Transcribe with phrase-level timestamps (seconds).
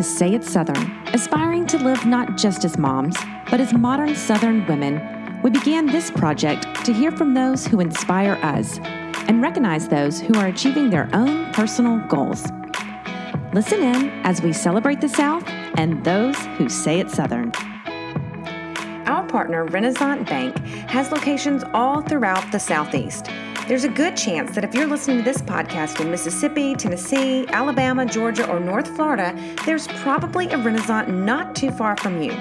[0.00, 3.18] to Say It Southern, aspiring to live not just as moms,
[3.50, 4.98] but as modern Southern women.
[5.42, 8.78] We began this project to hear from those who inspire us
[9.28, 12.46] and recognize those who are achieving their own personal goals.
[13.52, 15.44] Listen in as we celebrate the South
[15.76, 17.52] and those who say it Southern.
[19.04, 20.56] Our partner, Renaissance Bank,
[20.88, 23.26] has locations all throughout the Southeast.
[23.70, 28.04] There's a good chance that if you're listening to this podcast in Mississippi, Tennessee, Alabama,
[28.04, 29.32] Georgia, or North Florida,
[29.64, 32.32] there's probably a Renaissance not too far from you.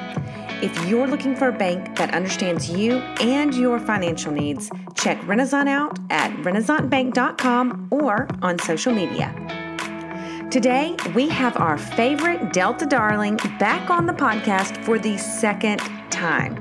[0.63, 5.69] If you're looking for a bank that understands you and your financial needs, check Renaissance
[5.69, 9.31] out at renaissancebank.com or on social media.
[10.49, 16.55] Today, we have our favorite Delta darling back on the podcast for the second time.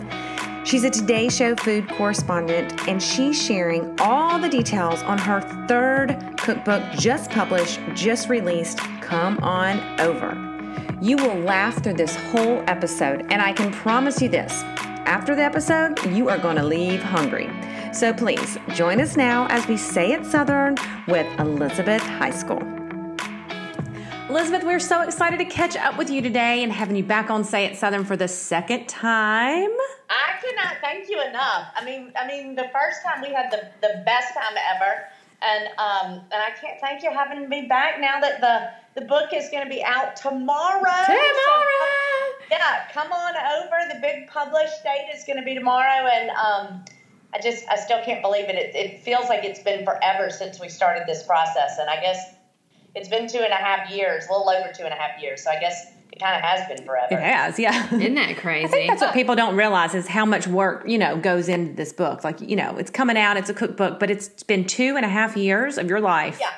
[0.69, 6.37] She's a Today Show food correspondent, and she's sharing all the details on her third
[6.37, 8.77] cookbook just published, just released.
[9.01, 10.37] Come on over.
[11.01, 14.63] You will laugh through this whole episode, and I can promise you this
[15.07, 17.49] after the episode, you are going to leave hungry.
[17.95, 22.88] So please join us now as we say it Southern with Elizabeth Heiskell.
[24.29, 27.43] Elizabeth, we're so excited to catch up with you today and having you back on
[27.45, 29.71] Say It Southern for the second time.
[30.11, 31.69] I cannot thank you enough.
[31.75, 35.05] I mean, I mean, the first time we had the, the best time ever,
[35.41, 39.31] and um, and I can't thank you having me back now that the the book
[39.33, 40.83] is going to be out tomorrow.
[40.83, 41.25] Tomorrow.
[41.47, 43.95] So, yeah, come on over.
[43.95, 46.85] The big published date is going to be tomorrow, and um,
[47.33, 48.57] I just I still can't believe it.
[48.57, 48.77] it.
[48.77, 52.35] It feels like it's been forever since we started this process, and I guess
[52.95, 55.45] it's been two and a half years, a little over two and a half years.
[55.45, 57.15] So I guess it kind of has been forever.
[57.15, 57.93] It has, yeah.
[57.95, 58.65] Isn't that crazy?
[58.65, 61.75] I think that's what people don't realize is how much work, you know, goes into
[61.75, 62.25] this book.
[62.25, 65.09] Like, you know, it's coming out, it's a cookbook, but it's been two and a
[65.09, 66.39] half years of your life.
[66.41, 66.51] Yeah.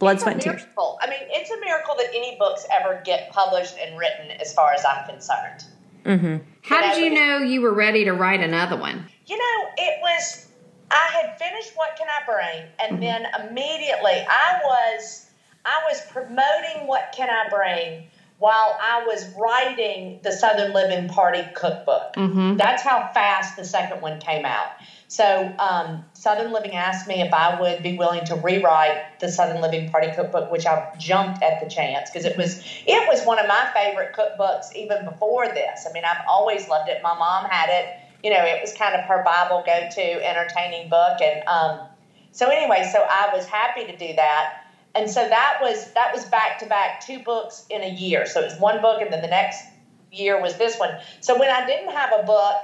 [0.00, 0.66] Blood, it's sweat, and tears.
[0.76, 4.72] I mean, it's a miracle that any books ever get published and written, as far
[4.72, 5.64] as I'm concerned.
[6.04, 6.36] Mm-hmm.
[6.62, 9.06] How did you know you were ready to write another one?
[9.26, 10.48] You know, it was,
[10.90, 12.68] I had finished What Can I Bring?
[12.82, 15.23] And then immediately I was,
[15.64, 18.08] I was promoting What Can I Bring
[18.38, 22.14] while I was writing the Southern Living Party cookbook.
[22.14, 22.56] Mm-hmm.
[22.56, 24.68] That's how fast the second one came out.
[25.08, 29.62] So um, Southern Living asked me if I would be willing to rewrite the Southern
[29.62, 33.38] Living Party cookbook, which I jumped at the chance because it was it was one
[33.38, 35.86] of my favorite cookbooks even before this.
[35.88, 37.00] I mean, I've always loved it.
[37.02, 38.00] My mom had it.
[38.24, 41.86] You know, it was kind of her Bible go-to entertaining book, and um,
[42.32, 44.63] so anyway, so I was happy to do that.
[44.94, 48.26] And so that was that was back to back two books in a year.
[48.26, 49.64] So it was one book, and then the next
[50.12, 50.96] year was this one.
[51.20, 52.56] So when I didn't have a book,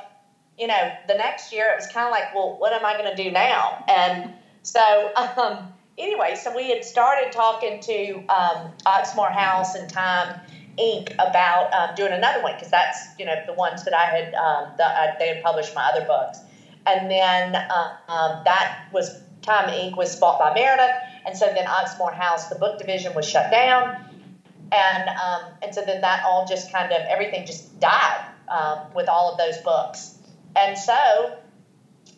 [0.58, 3.14] you know, the next year it was kind of like, well, what am I going
[3.14, 3.84] to do now?
[3.88, 4.30] And
[4.62, 5.68] so um,
[5.98, 10.40] anyway, so we had started talking to um, Oxmoor House and Time
[10.78, 11.12] Inc.
[11.14, 14.72] about um, doing another one because that's you know the ones that I had um,
[14.78, 16.40] that I, they had published my other books,
[16.86, 19.10] and then uh, um, that was
[19.42, 19.96] Time Inc.
[19.96, 20.92] was bought by Meredith,
[21.26, 23.96] and so then Oxmoor House, the book division, was shut down,
[24.72, 29.08] and um, and so then that all just kind of everything just died um, with
[29.08, 30.14] all of those books,
[30.56, 31.36] and so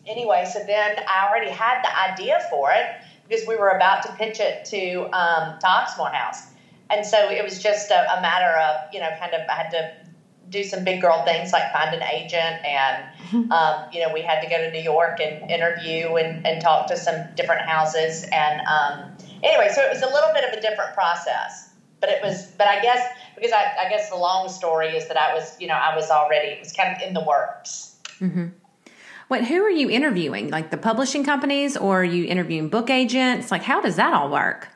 [0.07, 2.85] anyway, so then I already had the idea for it
[3.27, 6.47] because we were about to pitch it to um, to Oxmoor House,
[6.89, 9.71] and so it was just a, a matter of you know kind of I had
[9.71, 9.91] to
[10.49, 14.39] do some big girl things like find an agent and um, you know we had
[14.41, 18.61] to go to New York and interview and, and talk to some different houses and
[18.67, 19.11] um,
[19.43, 22.67] anyway so it was a little bit of a different process but it was but
[22.67, 25.75] I guess because I, I guess the long story is that I was you know
[25.75, 28.47] I was already it was kind of in the works mm-hmm.
[29.29, 30.49] Wait, who are you interviewing?
[30.49, 33.49] Like the publishing companies or are you interviewing book agents?
[33.49, 34.67] Like, how does that all work?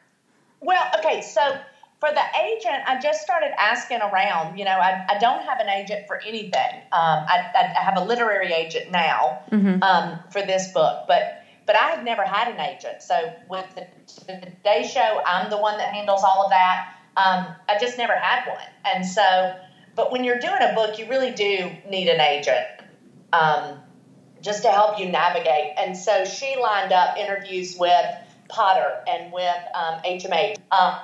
[0.62, 1.60] Well, okay, so
[2.00, 4.58] for the agent, I just started asking around.
[4.58, 6.76] You know, I, I don't have an agent for anything.
[6.92, 9.42] Um, I, I, have a literary agent now
[9.82, 13.02] um, for this book, but but I had never had an agent.
[13.02, 13.88] So with the,
[14.28, 16.94] the Day Show, I'm the one that handles all of that.
[17.18, 19.56] Um, I just never had one, and so.
[19.96, 22.68] But when you're doing a book, you really do need an agent.
[23.34, 23.80] Um,
[24.44, 25.74] just to help you navigate.
[25.78, 28.06] And so she lined up interviews with
[28.48, 30.58] Potter and with um, HMH.
[30.72, 31.00] Um,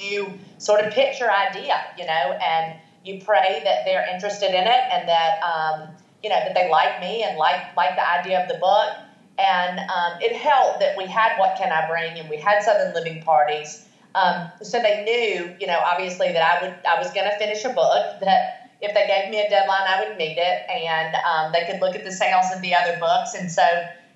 [0.00, 2.74] you sort of pitch your idea, you know, and
[3.04, 5.88] you pray that they're interested in it and that um,
[6.22, 8.90] you know that they like me and like like the idea of the book.
[9.38, 12.92] And um, it helped that we had What Can I Bring and we had Southern
[12.92, 13.78] Living Parties.
[14.14, 17.64] Um, so they knew, you know, obviously that I would I was going to finish
[17.64, 18.42] a book that
[18.80, 21.94] if they gave me a deadline, I would meet it, and um, they could look
[21.96, 23.34] at the sales of the other books.
[23.34, 23.62] And so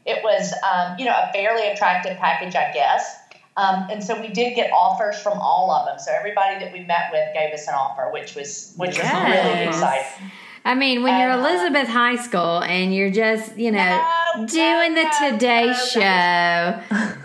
[0.04, 3.16] it was, um, you know, a fairly attractive package, I guess.
[3.56, 5.98] Um, and so we did get offers from all of them.
[5.98, 9.68] So everybody that we met with gave us an offer, which was which was really
[9.68, 10.30] exciting.
[10.64, 14.06] I mean, when you're And, uh, Elizabeth Heiskell and you're just, you know,
[14.36, 16.80] No, doing no, the Today no, Show.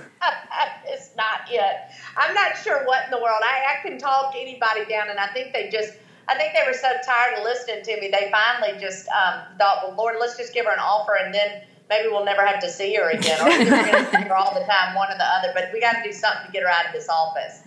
[0.88, 1.94] it's not yet.
[2.18, 3.40] I'm not sure what in the world.
[3.44, 5.94] I, I can talk anybody down, and I think they just,
[6.28, 9.84] I think they were so tired of listening to me, they finally just um, thought,
[9.84, 12.70] well, Lord, let's just give her an offer, and then maybe we'll never have to
[12.70, 15.26] see her again, or we're going to see her all the time, one or the
[15.26, 15.52] other.
[15.54, 17.62] But we got to do something to get her out of this office.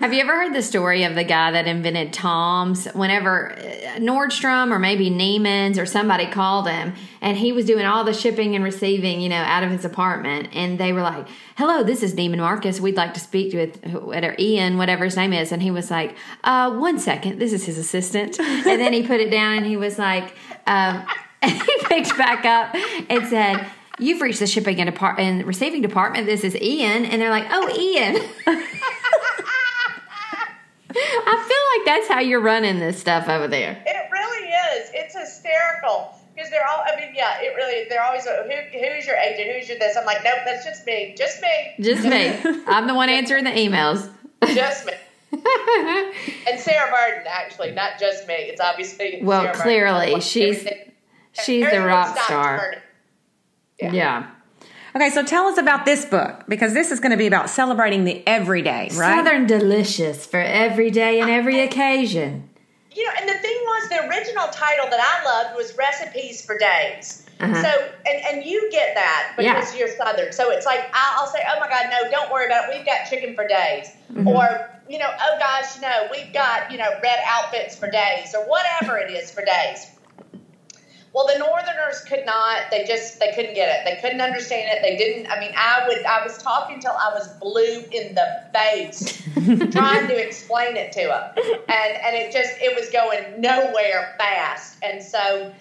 [0.00, 2.86] Have you ever heard the story of the guy that invented Tom's?
[2.86, 8.04] Whenever uh, Nordstrom or maybe Neiman's or somebody called him, and he was doing all
[8.04, 11.26] the shipping and receiving, you know, out of his apartment, and they were like,
[11.56, 12.80] "Hello, this is Neiman Marcus.
[12.80, 16.16] We'd like to speak with whatever Ian, whatever his name is." And he was like,
[16.44, 19.76] uh, "One second, this is his assistant." And then he put it down, and he
[19.76, 20.34] was like,
[20.66, 21.04] um,
[21.44, 22.74] he picked back up
[23.08, 23.66] and said.
[24.00, 26.26] You've reached the shipping and, depart- and receiving department.
[26.26, 28.14] This is Ian, and they're like, "Oh, Ian."
[30.90, 33.82] I feel like that's how you're running this stuff over there.
[33.84, 34.90] It really is.
[34.94, 36.14] It's hysterical.
[36.34, 39.50] Because they're all, I mean, yeah, it really, they're always, uh, who, who's your agent?
[39.56, 39.96] Who's your this?
[39.96, 41.14] I'm like, nope, that's just me.
[41.18, 41.74] Just me.
[41.80, 42.62] Just me.
[42.68, 44.08] I'm the one answering the emails.
[44.46, 44.92] Just me.
[45.32, 48.34] And Sarah Burden, actually, not just me.
[48.34, 50.87] It's obviously Well, Sarah clearly, Everything- she's-
[51.44, 52.74] she's the everything rock star.
[53.80, 53.92] Yeah.
[53.92, 54.30] yeah.
[54.96, 58.04] Okay, so tell us about this book because this is going to be about celebrating
[58.04, 59.16] the everyday, right?
[59.16, 62.48] Southern delicious for every day and every occasion.
[62.94, 66.58] You know, and the thing was, the original title that I loved was Recipes for
[66.58, 67.26] Days.
[67.38, 67.62] Uh-huh.
[67.62, 67.68] So,
[68.06, 70.32] and, and you get that because you're Southern.
[70.32, 72.76] So it's like, I'll, I'll say, oh my God, no, don't worry about it.
[72.76, 73.92] We've got chicken for days.
[74.12, 74.26] Mm-hmm.
[74.26, 78.44] Or, you know, oh gosh, no, we've got, you know, red outfits for days or
[78.48, 79.86] whatever it is for days.
[81.18, 82.70] Well, the Northerners could not.
[82.70, 83.84] They just they couldn't get it.
[83.84, 84.82] They couldn't understand it.
[84.82, 85.28] They didn't.
[85.28, 86.04] I mean, I would.
[86.04, 89.20] I was talking till I was blue in the face,
[89.72, 94.78] trying to explain it to them, and and it just it was going nowhere fast.
[94.84, 95.52] And so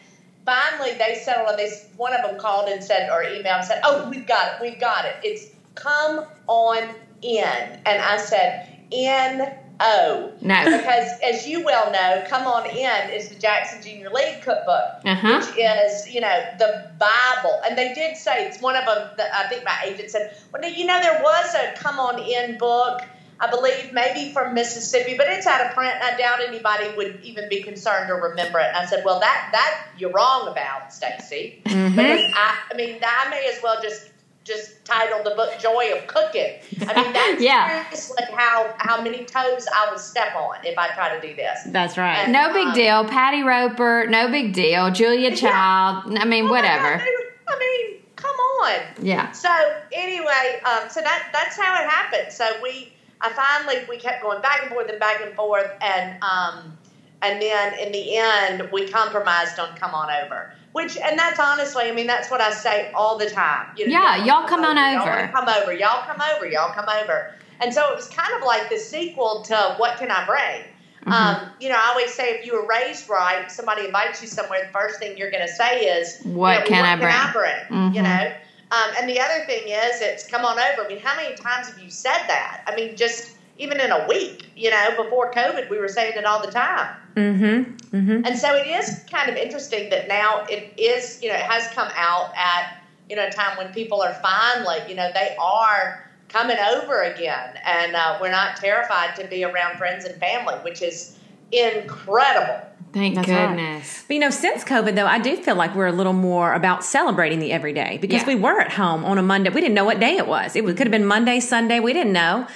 [0.46, 1.88] finally, they settled on this.
[1.98, 4.62] One of them called and said, or emailed and said, "Oh, we've got it.
[4.62, 5.16] We've got it.
[5.24, 6.84] It's come on
[7.24, 10.64] in." And I said, "In." Oh, No.
[10.66, 15.38] because as you well know, Come On In is the Jackson Junior League cookbook Uh-huh.
[15.40, 17.62] which is, you know, the Bible.
[17.68, 20.64] And they did say it's one of them that I think my agent said, well,
[20.70, 23.02] you know, there was a Come On In book,
[23.40, 25.94] I believe, maybe from Mississippi, but it's out of print.
[26.02, 28.66] I doubt anybody would even be concerned or remember it.
[28.70, 31.62] And I said, well, that that you're wrong about, Stacy.
[31.64, 34.10] Because I, I mean, I may as well just
[34.48, 36.56] just titled the book "Joy of Cooking."
[36.88, 37.84] I mean, that's Yeah.
[37.90, 41.60] seriously how how many toes I would step on if I try to do this.
[41.68, 42.20] That's right.
[42.20, 43.06] And- No big Um, deal.
[43.06, 44.90] Patty Roper, no big deal.
[44.92, 46.98] Julia Child, I mean, Oh whatever.
[46.98, 47.08] God,
[47.50, 48.80] I mean, come on.
[49.02, 49.32] Yeah.
[49.32, 49.50] So
[49.92, 52.32] anyway, um, so that that's how it happened.
[52.32, 56.22] So we, I finally we kept going back and forth and back and forth, and
[56.24, 56.78] um,
[57.22, 60.54] and then in the end we compromised on come on over.
[60.78, 63.66] Which and that's honestly, I mean, that's what I say all the time.
[63.76, 65.10] You know, Yeah, y'all come on Y'all over.
[65.10, 65.74] wanna come over.
[65.74, 66.46] Y'all come over.
[66.46, 67.34] Y'all come over.
[67.60, 70.62] And so it was kind of like the sequel to What Can I Bring?
[71.02, 71.12] Mm-hmm.
[71.12, 74.66] Um, you know, I always say if you were raised right, somebody invites you somewhere,
[74.68, 77.12] the first thing you're going to say is, What you know, can I what bring?
[77.12, 77.80] Can I bring?
[77.80, 77.96] Mhm.
[77.96, 78.32] You know,
[78.70, 80.86] um, and the other thing is, it's come on over.
[80.86, 82.62] I mean, how many times have you said that?
[82.68, 86.26] I mean, just even in a week, you know, before COVID, we were saying it
[86.26, 86.96] all the time.
[87.16, 87.96] Mm-hmm.
[87.96, 88.26] Mm-hmm.
[88.26, 91.68] And so it is kind of interesting that now it is, you know, it has
[91.74, 96.10] come out at, you know, a time when people are finally, you know, they are
[96.30, 97.58] coming over again.
[97.66, 101.18] And uh, we're not terrified to be around friends and family, which is
[101.52, 102.62] incredible.
[102.94, 103.48] Thank That's right.
[103.50, 104.06] goodness.
[104.08, 106.84] But you know, since COVID, though, I do feel like we're a little more about
[106.84, 108.28] celebrating the everyday because Yeah.
[108.28, 109.50] we were at home on a Monday.
[109.50, 110.56] We didn't know what day it was.
[110.56, 111.80] It could have been Monday, Sunday.
[111.80, 112.48] We didn't know.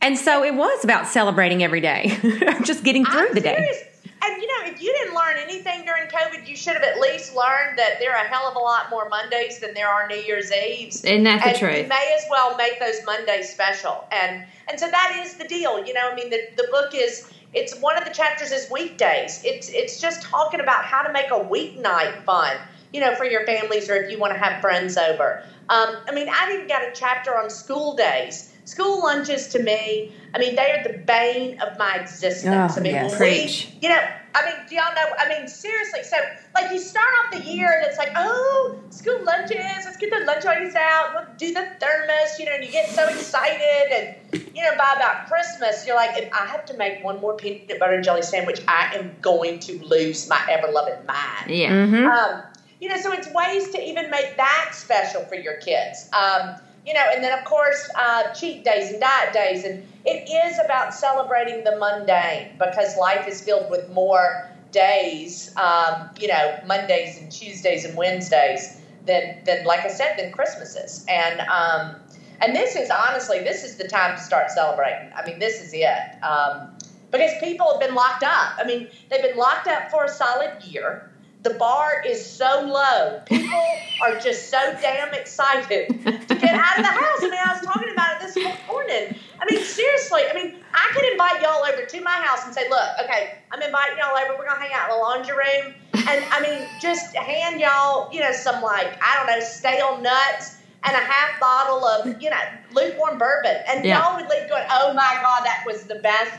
[0.00, 2.18] And so it was about celebrating every day,
[2.64, 3.84] just getting through I'm the day.
[4.20, 7.34] And you know, if you didn't learn anything during COVID, you should have at least
[7.36, 10.16] learned that there are a hell of a lot more Mondays than there are New
[10.16, 11.04] Year's Eves.
[11.04, 11.76] Isn't that the and truth?
[11.78, 14.04] You may as well make those Mondays special.
[14.10, 15.84] And and so that is the deal.
[15.84, 19.40] You know, I mean, the, the book is it's one of the chapters is weekdays.
[19.44, 22.56] It's it's just talking about how to make a weeknight fun.
[22.92, 25.42] You know, for your families or if you want to have friends over.
[25.68, 28.47] Um, I mean, I've even got a chapter on school days.
[28.68, 32.74] School lunches to me, I mean, they are the bane of my existence.
[32.74, 33.18] Oh, I mean, yes.
[33.18, 33.98] We, you know,
[34.34, 35.06] I mean, do y'all know?
[35.18, 36.02] I mean, seriously.
[36.02, 36.18] So,
[36.54, 39.56] like, you start off the year and it's like, oh, school lunches.
[39.56, 41.14] Let's get the lunch ladies out.
[41.14, 42.38] We'll do the thermos.
[42.38, 43.90] You know, and you get so excited.
[43.90, 47.34] And you know, by about Christmas, you're like, if I have to make one more
[47.38, 51.48] peanut butter and jelly sandwich, I am going to lose my ever loving mind.
[51.48, 51.70] Yeah.
[51.70, 52.06] Mm-hmm.
[52.06, 52.42] Um,
[52.82, 56.10] you know, so it's ways to even make that special for your kids.
[56.12, 56.56] Um,
[56.88, 59.62] you know, and then of course, uh, cheat days and diet days.
[59.62, 66.08] And it is about celebrating the mundane because life is filled with more days, um,
[66.18, 71.04] you know, Mondays and Tuesdays and Wednesdays than, than like I said, than Christmases.
[71.10, 71.96] And, um,
[72.40, 75.12] and this is honestly, this is the time to start celebrating.
[75.14, 76.24] I mean, this is it.
[76.24, 76.70] Um,
[77.10, 78.54] because people have been locked up.
[78.56, 81.10] I mean, they've been locked up for a solid year.
[81.42, 83.20] The bar is so low.
[83.26, 83.62] People
[84.02, 87.18] are just so damn excited to get out of the house.
[87.22, 89.16] I mean, I was talking about it this morning.
[89.40, 92.68] I mean, seriously, I mean, I could invite y'all over to my house and say,
[92.68, 94.36] look, okay, I'm inviting y'all over.
[94.36, 95.74] We're going to hang out in the laundry room.
[95.94, 100.58] And I mean, just hand y'all, you know, some like, I don't know, stale nuts
[100.84, 102.36] and a half bottle of, you know,
[102.72, 103.56] lukewarm bourbon.
[103.68, 104.02] And yeah.
[104.02, 106.32] y'all would leave going, oh my God, that was the best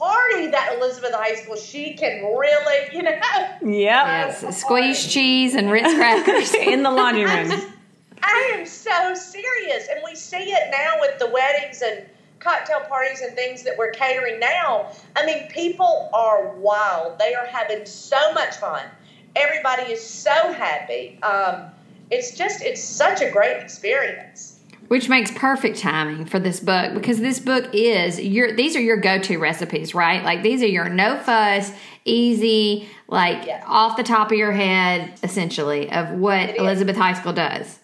[0.00, 3.10] party that Elizabeth Heiskell, she can really, you know.
[3.10, 3.60] Yep.
[3.62, 7.74] Yes, squeeze cheese and Ritz crackers in the laundry room.
[8.22, 9.88] I am so serious.
[9.90, 12.06] And we see it now with the weddings and
[12.38, 14.90] cocktail parties and things that we're catering now.
[15.16, 17.18] I mean, people are wild.
[17.18, 18.84] They are having so much fun.
[19.36, 21.22] Everybody is so happy.
[21.22, 21.66] Um,
[22.10, 24.59] it's just, it's such a great experience
[24.90, 28.96] which makes perfect timing for this book because this book is your these are your
[28.96, 30.24] go-to recipes right?
[30.24, 31.70] Like these are your no fuss
[32.04, 37.78] easy like off the top of your head essentially of what elizabeth Heiskell does.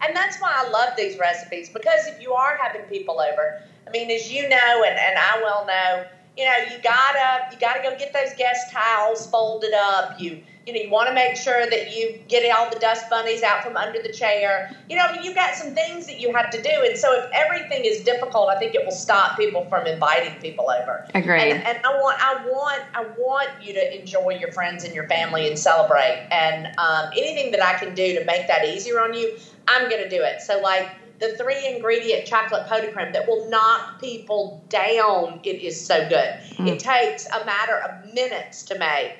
[0.00, 3.90] And that's why i love these recipes because if you are having people over i
[3.90, 6.06] mean as you know and, and i well know
[6.38, 10.74] you know you gotta you gotta go get those guest towels folded up you you
[10.74, 13.74] know, you want to make sure that you get all the dust bunnies out from
[13.74, 14.70] under the chair.
[14.90, 16.68] You know, you've got some things that you have to do.
[16.84, 20.68] And so if everything is difficult, I think it will stop people from inviting people
[20.68, 21.06] over.
[21.14, 21.52] Agreed.
[21.52, 25.08] And, and I want, I want, I want you to enjoy your friends and your
[25.08, 26.28] family and celebrate.
[26.30, 30.02] And um, anything that I can do to make that easier on you, I'm going
[30.02, 30.42] to do it.
[30.42, 30.86] So like
[31.18, 35.40] the three ingredient chocolate pot creme that will knock people down.
[35.44, 36.40] It is so good.
[36.58, 36.68] Mm.
[36.68, 39.12] It takes a matter of minutes to make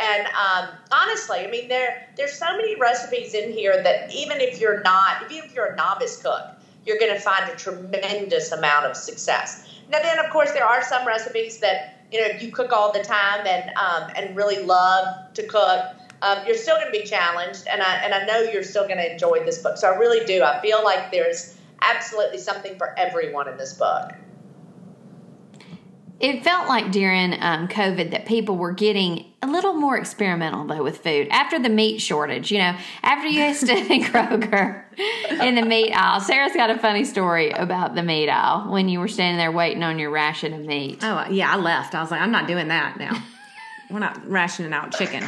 [0.00, 4.60] and um, honestly, I mean, there there's so many recipes in here that even if
[4.60, 6.42] you're not, even if you're a novice cook,
[6.86, 9.68] you're going to find a tremendous amount of success.
[9.90, 13.02] Now, then, of course, there are some recipes that you know you cook all the
[13.02, 15.96] time and um, and really love to cook.
[16.22, 18.98] Um, you're still going to be challenged, and I and I know you're still going
[18.98, 19.76] to enjoy this book.
[19.76, 20.42] So I really do.
[20.42, 24.12] I feel like there's absolutely something for everyone in this book
[26.20, 30.82] it felt like during um, COVID that people were getting a little more experimental though
[30.82, 32.52] with food after the meat shortage.
[32.52, 34.84] You know, after you stood in Kroger
[35.40, 36.20] in the meat aisle.
[36.20, 39.82] Sarah's got a funny story about the meat aisle when you were standing there waiting
[39.82, 40.98] on your ration of meat.
[41.02, 41.94] Oh yeah, I left.
[41.94, 43.22] I was like, I'm not doing that now.
[43.90, 45.24] we're not rationing out chicken.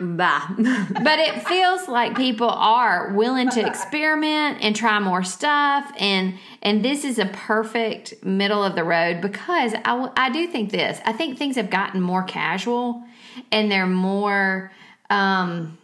[0.00, 0.46] Bah.
[0.56, 6.84] but it feels like people are willing to experiment and try more stuff and and
[6.84, 11.00] this is a perfect middle of the road because I, I do think this.
[11.04, 13.02] I think things have gotten more casual
[13.50, 14.70] and they're more
[15.10, 15.76] um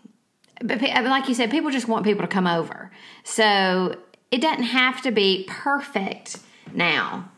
[0.63, 2.93] but like you said people just want people to come over.
[3.25, 3.97] So
[4.31, 6.39] it doesn't have to be perfect
[6.73, 7.31] now.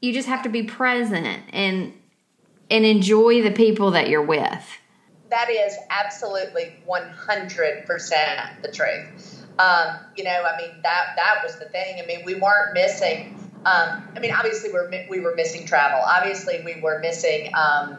[0.00, 1.92] You just have to be present and
[2.70, 4.78] and enjoy the people that you're with
[5.32, 9.44] that is absolutely 100% the truth.
[9.58, 12.00] Um, you know, I mean, that, that was the thing.
[12.02, 13.34] I mean, we weren't missing,
[13.64, 16.00] um, I mean, obviously we're, we were missing travel.
[16.00, 17.96] Obviously we were missing, um,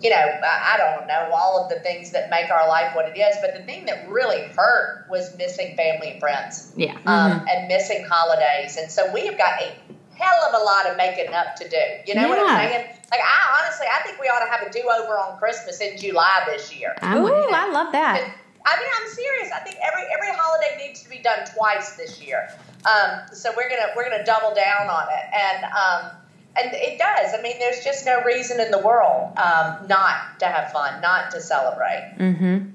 [0.00, 3.08] you know, I, I don't know, all of the things that make our life what
[3.08, 3.36] it is.
[3.40, 6.72] But the thing that really hurt was missing family and friends.
[6.76, 6.94] Yeah.
[7.06, 7.46] Um, mm-hmm.
[7.48, 8.76] And missing holidays.
[8.76, 9.72] And so we have got a
[10.14, 11.76] hell of a lot of making up to do.
[12.06, 12.28] You know yeah.
[12.28, 12.86] what I'm saying?
[13.10, 15.98] Like I honestly, I think we ought to have a do over on Christmas in
[15.98, 16.94] July this year.
[17.02, 18.34] Ooh, I love that.
[18.64, 19.50] I mean, I'm serious.
[19.52, 22.48] I think every every holiday needs to be done twice this year.
[22.86, 26.10] Um, so we're gonna we're gonna double down on it, and um,
[26.56, 27.34] and it does.
[27.36, 31.30] I mean, there's just no reason in the world um, not to have fun, not
[31.32, 32.14] to celebrate.
[32.18, 32.70] Mm-hmm.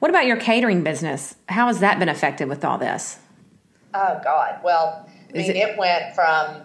[0.00, 1.36] What about your catering business?
[1.48, 3.18] How has that been affected with all this?
[3.94, 4.60] Oh God.
[4.62, 6.62] Well, I mean, it, it went from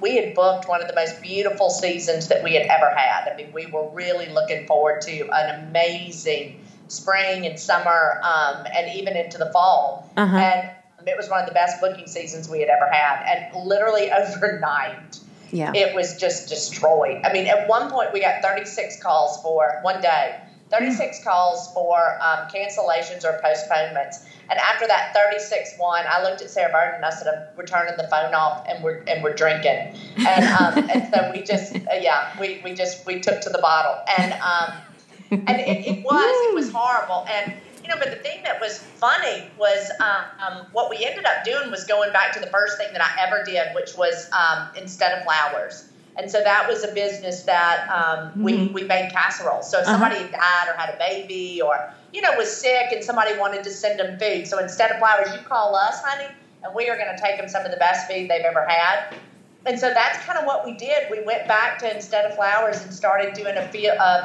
[0.00, 3.32] we had booked one of the most beautiful seasons that we had ever had.
[3.32, 8.94] I mean, we were really looking forward to an amazing spring and summer, um, and
[8.98, 10.10] even into the fall.
[10.16, 10.36] Uh-huh.
[10.36, 10.70] And
[11.06, 13.24] it was one of the best booking seasons we had ever had.
[13.26, 15.18] And literally overnight,
[15.50, 15.72] yeah.
[15.74, 17.22] it was just destroyed.
[17.24, 21.24] I mean, at one point, we got 36 calls for one day, 36 mm.
[21.24, 24.26] calls for um, cancellations or postponements.
[24.48, 27.64] And after that 36 one, I looked at Sarah Burton and I said, I'm, we're
[27.64, 29.94] the phone off and we're, and we're drinking.
[30.18, 33.58] And, um, and so we just, uh, yeah, we, we just, we took to the
[33.58, 34.02] bottle.
[34.18, 34.72] And, um,
[35.30, 37.26] and it, it was, it was horrible.
[37.28, 37.54] And
[37.86, 41.44] you know, but the thing that was funny was um, um, what we ended up
[41.44, 44.68] doing was going back to the first thing that I ever did, which was um,
[44.76, 45.88] instead of flowers.
[46.18, 48.42] And so that was a business that um, mm-hmm.
[48.42, 49.70] we, we made casseroles.
[49.70, 49.98] So if uh-huh.
[49.98, 53.70] somebody died or had a baby or, you know, was sick and somebody wanted to
[53.70, 54.46] send them food.
[54.46, 56.32] So instead of flowers, you call us, honey,
[56.62, 59.14] and we are going to take them some of the best food they've ever had.
[59.66, 61.10] And so that's kind of what we did.
[61.10, 63.68] We went back to instead of flowers and started doing a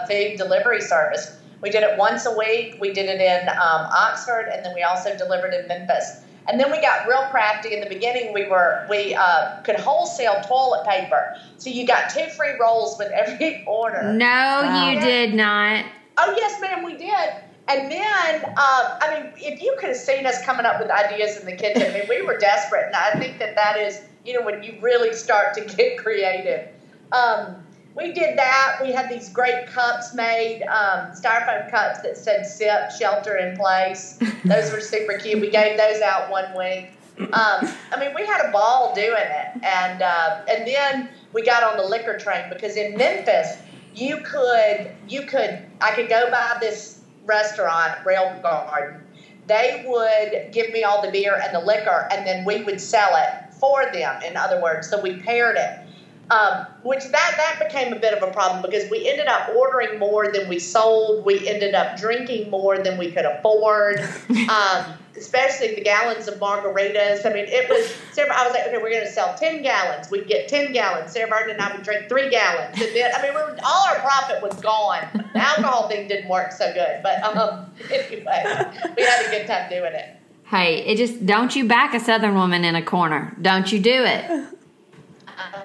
[0.08, 1.36] food delivery service.
[1.62, 2.78] We did it once a week.
[2.80, 6.22] We did it in um, Oxford, and then we also delivered in Memphis.
[6.48, 7.74] And then we got real crafty.
[7.74, 12.26] In the beginning, we were we uh, could wholesale toilet paper, so you got two
[12.30, 14.12] free rolls with every order.
[14.14, 14.90] No, wow.
[14.90, 15.86] you did not.
[16.18, 17.30] Oh yes, ma'am, we did.
[17.68, 21.38] And then, um, I mean, if you could have seen us coming up with ideas
[21.38, 24.34] in the kitchen, I mean, we were desperate, and I think that that is, you
[24.34, 26.68] know, when you really start to get creative.
[27.12, 27.64] Um,
[27.96, 28.80] we did that.
[28.82, 34.18] We had these great cups made, um, styrofoam cups that said "Sip Shelter in Place."
[34.46, 35.42] Those were super cute.
[35.42, 36.92] We gave those out one week.
[37.20, 41.64] Um, I mean, we had a ball doing it, and uh, and then we got
[41.64, 43.58] on the liquor train because in Memphis,
[43.94, 49.02] you could you could I could go by this restaurant, Rail Garden.
[49.48, 53.16] They would give me all the beer and the liquor, and then we would sell
[53.16, 54.22] it for them.
[54.24, 55.91] In other words, so we paired it
[56.32, 60.00] um, which that that became a bit of a problem because we ended up ordering
[60.00, 61.26] more than we sold.
[61.26, 64.00] We ended up drinking more than we could afford,
[64.50, 67.26] um, especially the gallons of margaritas.
[67.26, 67.94] I mean, it was.
[68.14, 70.10] Sarah, I was like, okay, we're going to sell ten gallons.
[70.10, 71.12] We'd get ten gallons.
[71.12, 73.88] Sarah Martin and I would drink three gallons, and then I mean, we were, all
[73.90, 75.02] our profit was gone.
[75.34, 79.70] The alcohol thing didn't work so good, but um, anyway, we had a good time
[79.70, 80.16] doing it.
[80.46, 83.36] Hey, it just don't you back a Southern woman in a corner.
[83.42, 84.30] Don't you do it.
[84.30, 85.62] Um,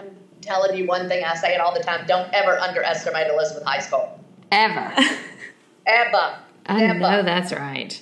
[0.47, 1.25] telling you one thing.
[1.25, 2.07] I say it all the time.
[2.07, 4.19] Don't ever underestimate Elizabeth Heiskell.
[4.51, 4.93] Ever.
[5.87, 6.39] Ever.
[6.67, 6.99] I Ever.
[6.99, 8.01] know that's right.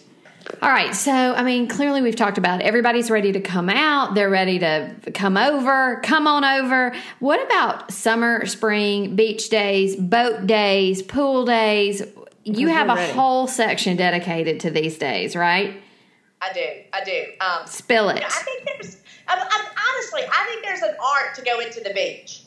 [0.61, 2.65] All right, so I mean, clearly we've talked about it.
[2.65, 4.15] everybody's ready to come out.
[4.15, 6.01] They're ready to come over.
[6.05, 6.95] Come on over.
[7.19, 12.03] What about summer, spring, beach days, boat days, pool days?
[12.45, 15.81] You have a whole section dedicated to these days, right?
[16.43, 16.67] I do.
[16.93, 17.25] I do.
[17.41, 18.17] Um, Spill it.
[18.17, 18.97] You know, I think there's
[19.29, 22.43] I'm, I'm, honestly, I think there's an art to go into the beach.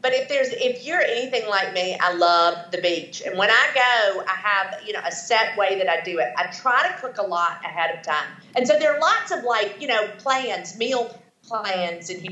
[0.00, 3.20] But if there's if you're anything like me, I love the beach.
[3.26, 6.28] And when I go, I have, you know, a set way that I do it.
[6.36, 8.28] I try to cook a lot ahead of time.
[8.54, 12.24] And so there are lots of like, you know, plans, meal plans and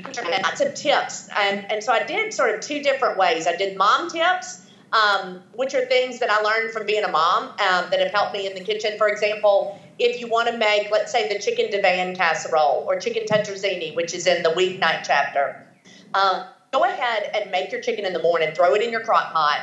[0.45, 1.29] lots of tips.
[1.37, 3.49] And and so I did sort of two different ways.
[3.49, 7.45] I did mom tips um, which are things that I learned from being a mom
[7.45, 8.97] um, that have helped me in the kitchen.
[8.99, 13.25] For example, if you want to make, let's say, the chicken divan casserole or chicken
[13.25, 15.67] tetrazzini, which is in the weeknight chapter,
[16.15, 19.33] um, go ahead and make your chicken in the morning, throw it in your crock
[19.33, 19.61] pot.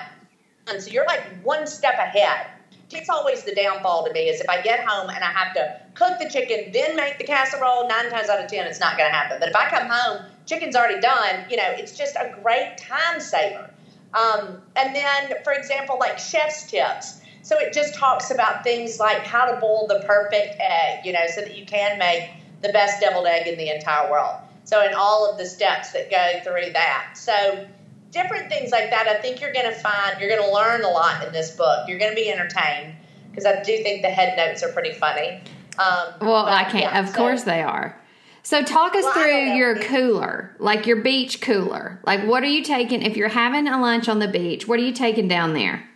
[0.67, 2.47] And so you're like one step ahead.
[2.91, 5.79] It's always the downfall to me is if I get home and I have to
[5.95, 9.09] cook the chicken, then make the casserole, nine times out of ten, it's not going
[9.09, 9.37] to happen.
[9.39, 13.19] But if I come home, chicken's already done, you know, it's just a great time
[13.19, 13.69] saver.
[14.13, 17.19] Um, and then, for example, like chef's tips.
[17.43, 21.27] So it just talks about things like how to boil the perfect egg, you know,
[21.27, 22.29] so that you can make
[22.61, 24.37] the best deviled egg in the entire world.
[24.63, 27.11] So, in all of the steps that go through that.
[27.15, 27.67] So,
[28.11, 30.89] different things like that, I think you're going to find, you're going to learn a
[30.89, 31.85] lot in this book.
[31.87, 32.95] You're going to be entertained
[33.29, 35.41] because I do think the head notes are pretty funny.
[35.77, 37.99] Um, well, I can't, yeah, of so, course they are.
[38.43, 41.99] So talk us well, through your cooler, like your beach cooler.
[42.05, 44.67] Like what are you taking if you're having a lunch on the beach?
[44.67, 45.89] What are you taking down there?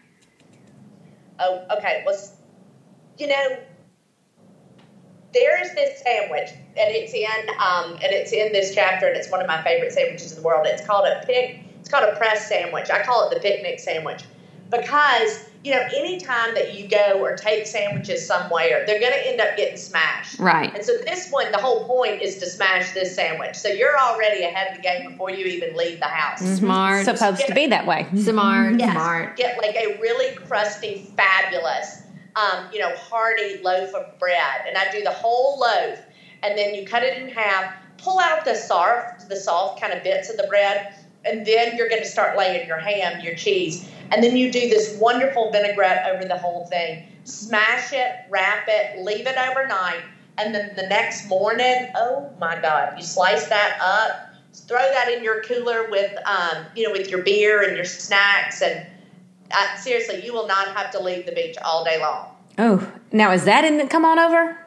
[1.40, 1.98] Oh, okay.
[2.06, 2.16] Well,
[3.18, 3.58] you know,
[5.34, 9.30] there is this sandwich, and it's in um, and it's in this chapter, and it's
[9.30, 10.66] one of my favorite sandwiches in the world.
[10.68, 11.52] It's called a pic.
[11.80, 12.90] It's called a press sandwich.
[12.92, 14.26] I call it the picnic sandwich
[14.70, 19.42] because you know, anytime that you go or take sandwiches somewhere, they're going to end
[19.42, 20.40] up getting smashed.
[20.40, 20.74] Right.
[20.74, 23.56] And so this one, the whole point is to smash this sandwich.
[23.56, 26.42] So you're already ahead of the game before you even leave the house.
[26.42, 26.56] Mm-hmm.
[26.56, 27.06] Smart.
[27.06, 28.08] Supposed get, to be that way.
[28.16, 28.80] Smart.
[28.80, 29.36] Yes, smart.
[29.36, 32.04] Get like a really crusty, fabulous,
[32.38, 36.00] um, you know, hearty loaf of bread, and I do the whole loaf,
[36.44, 37.74] and then you cut it in half.
[37.98, 40.94] Pull out the soft, the soft kind of bits of the bread,
[41.26, 44.70] and then you're going to start laying your ham, your cheese and then you do
[44.70, 47.08] this wonderful vinaigrette over the whole thing.
[47.24, 50.04] Smash it, wrap it, leave it overnight,
[50.38, 55.24] and then the next morning, oh my God, you slice that up, throw that in
[55.24, 58.86] your cooler with, um, you know, with your beer and your snacks, and
[59.52, 62.34] uh, seriously, you will not have to leave the beach all day long.
[62.58, 64.58] Oh, now is that in the come on over?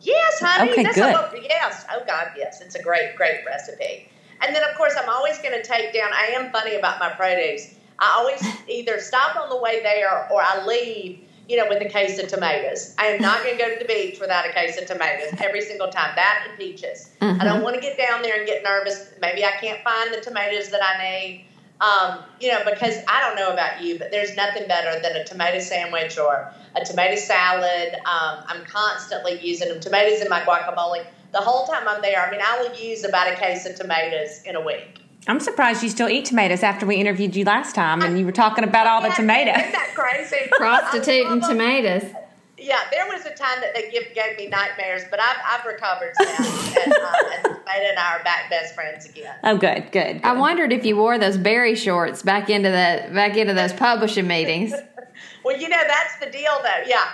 [0.00, 0.70] Yes, honey.
[0.70, 1.14] Okay, That's good.
[1.14, 1.84] A, yes.
[1.90, 2.60] Oh God, yes.
[2.60, 4.08] It's a great, great recipe.
[4.40, 6.10] And then, of course, I'm always going to take down.
[6.12, 7.74] I am funny about my produce.
[7.98, 11.88] I always either stop on the way there or I leave you know, with a
[11.88, 12.94] case of tomatoes.
[12.98, 15.60] I am not going to go to the beach without a case of tomatoes every
[15.60, 16.14] single time.
[16.16, 17.10] That and peaches.
[17.20, 19.10] I don't want to get down there and get nervous.
[19.20, 21.44] Maybe I can't find the tomatoes that I need.
[21.80, 25.24] Um, you know, because I don't know about you, but there's nothing better than a
[25.24, 27.94] tomato sandwich or a tomato salad.
[27.94, 29.80] Um, I'm constantly using them.
[29.80, 31.04] Tomatoes in my guacamole.
[31.32, 34.42] The whole time I'm there, I mean, I will use about a case of tomatoes
[34.44, 35.00] in a week.
[35.28, 38.32] I'm surprised you still eat tomatoes after we interviewed you last time and you were
[38.32, 39.56] talking about all the tomatoes.
[39.58, 40.36] Isn't that crazy?
[40.52, 41.48] Prostituting I love 'em.
[41.50, 42.02] tomatoes.
[42.58, 46.12] Yeah, there was a time that they give, gave me nightmares, but I've, I've recovered
[46.18, 46.36] now.
[46.38, 49.34] and, um, and Tomato and I are back best friends again.
[49.44, 50.20] Oh, good, good.
[50.24, 54.26] I wondered if you wore those berry shorts back into the back into those publishing
[54.26, 54.72] meetings.
[55.44, 56.82] Well, you know, that's the deal, though.
[56.88, 57.04] Yeah,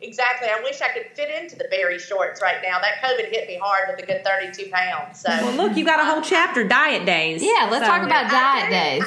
[0.00, 0.48] exactly.
[0.48, 2.78] I wish I could fit into the berry shorts right now.
[2.80, 5.20] That COVID hit me hard with a good 32 pounds.
[5.20, 7.42] So Well, look, you got a whole chapter, diet days.
[7.42, 9.04] Yeah, let's So- talk about diet days.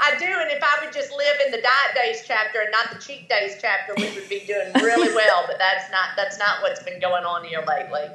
[0.00, 2.90] I do, and if I would just live in the diet days chapter and not
[2.92, 5.44] the cheat days chapter, we would be doing really well.
[5.46, 8.08] But that's not that's not what's been going on here lately.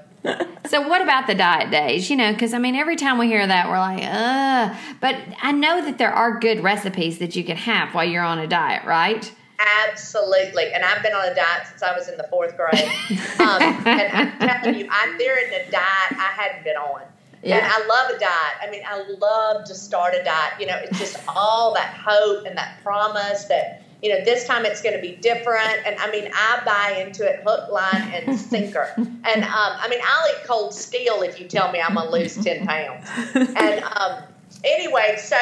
[0.68, 2.10] So what about the diet days?
[2.10, 4.76] You know, because I mean, every time we hear that, we're like, ugh.
[5.00, 8.38] But I know that there are good recipes that you can have while you're on
[8.40, 9.32] a diet, right?
[9.60, 12.90] Absolutely, and I've been on a diet since I was in the fourth grade.
[13.40, 17.04] Um, and I'm telling you, I'm there in a diet I hadn't been on.
[17.44, 18.56] And I love a diet.
[18.62, 20.54] I mean, I love to start a diet.
[20.60, 24.66] You know, it's just all that hope and that promise that, you know, this time
[24.66, 25.86] it's going to be different.
[25.86, 28.94] And I mean, I buy into it hook, line, and sinker.
[28.98, 32.12] And um, I mean, I'll eat cold steel if you tell me I'm going to
[32.12, 33.08] lose 10 pounds.
[33.34, 34.24] And um,
[34.64, 35.38] anyway, so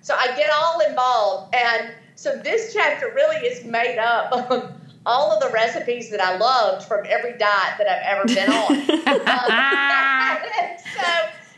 [0.00, 1.54] so I get all involved.
[1.54, 4.72] And so this chapter really is made up of
[5.06, 8.74] all of the recipes that I loved from every diet that I've ever been on.
[9.44, 10.38] Um,
[10.96, 11.08] so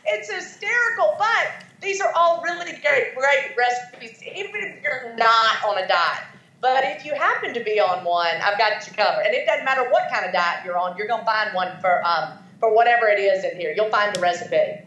[0.06, 5.78] it's hysterical, but these are all really great, great recipes, even if you're not on
[5.78, 6.24] a diet.
[6.60, 9.22] But if you happen to be on one, I've got you covered.
[9.24, 11.78] And it doesn't matter what kind of diet you're on, you're going to find one
[11.80, 13.72] for um, for whatever it is in here.
[13.76, 14.85] You'll find the recipe.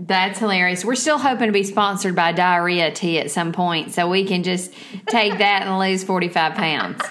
[0.00, 0.84] That's hilarious.
[0.84, 4.44] We're still hoping to be sponsored by Diarrhea Tea at some point, so we can
[4.44, 4.72] just
[5.08, 7.02] take that and lose forty five pounds.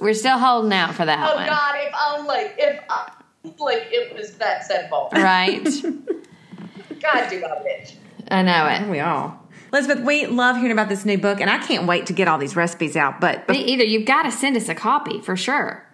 [0.00, 2.80] We're still holding out for that Oh one, God, if only, if
[3.60, 5.08] only it was that simple.
[5.12, 5.62] right?
[7.00, 7.94] God, do I wish.
[8.30, 8.88] I know it.
[8.90, 9.44] We all.
[9.72, 12.38] Elizabeth, we love hearing about this new book, and I can't wait to get all
[12.38, 13.20] these recipes out.
[13.20, 13.84] But, Me either.
[13.84, 15.84] You've got to send us a copy for sure.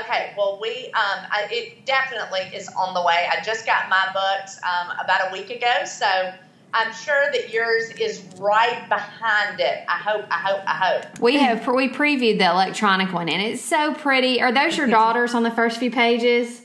[0.00, 3.26] Okay, well, we um, I, it definitely is on the way.
[3.30, 6.32] I just got my books um, about a week ago, so
[6.72, 9.84] I'm sure that yours is right behind it.
[9.88, 11.18] I hope, I hope, I hope.
[11.20, 14.40] We have we previewed the electronic one, and it's so pretty.
[14.40, 16.62] Are those your daughters on the first few pages?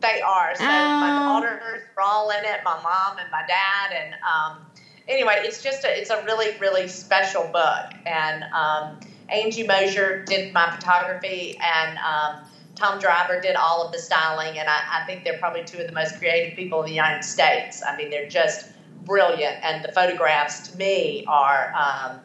[0.00, 0.54] They are.
[0.54, 1.40] So my Oh.
[1.40, 4.58] daughters are all in it, my mom and my dad, and um,
[5.08, 7.86] anyway, it's just a, it's a really really special book.
[8.06, 12.44] And um, Angie Mosier did my photography, and um,
[12.80, 15.86] Tom Driver did all of the styling, and I, I think they're probably two of
[15.86, 17.82] the most creative people in the United States.
[17.86, 18.70] I mean, they're just
[19.04, 21.72] brilliant, and the photographs to me are.
[21.74, 22.20] Um,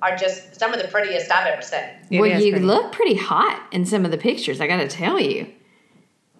[0.00, 1.80] are just some of the prettiest I've ever seen.
[2.08, 2.64] It well, you pretty.
[2.64, 4.60] look pretty hot in some of the pictures.
[4.60, 5.52] I got to tell you.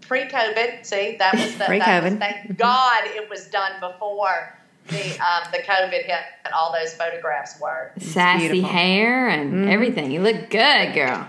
[0.02, 0.86] pre-COVID.
[0.86, 2.04] See, that was the Pre-COVID.
[2.04, 6.94] was, thank God it was done before the um, the COVID hit and all those
[6.94, 7.90] photographs were.
[7.98, 8.70] Sassy beautiful.
[8.70, 10.12] hair and everything.
[10.12, 11.28] You look good, girl.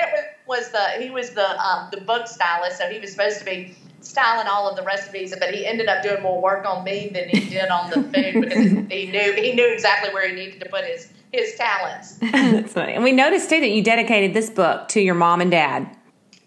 [0.46, 3.74] Was, the he was the um, the book stylist, so he was supposed to be
[4.00, 7.28] styling all of the recipes, but he ended up doing more work on me than
[7.28, 10.68] he did on the food because he knew he knew exactly where he needed to
[10.68, 12.12] put his his talents.
[12.32, 12.94] That's funny.
[12.94, 15.88] And we noticed too that you dedicated this book to your mom and dad.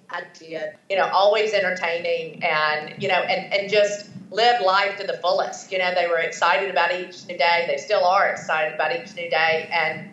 [0.10, 0.76] I did.
[0.90, 5.72] You know, always entertaining and, you know, and, and just live life to the fullest.
[5.72, 7.66] You know, they were excited about each new day.
[7.68, 9.70] They still are excited about each new day.
[9.72, 10.10] And,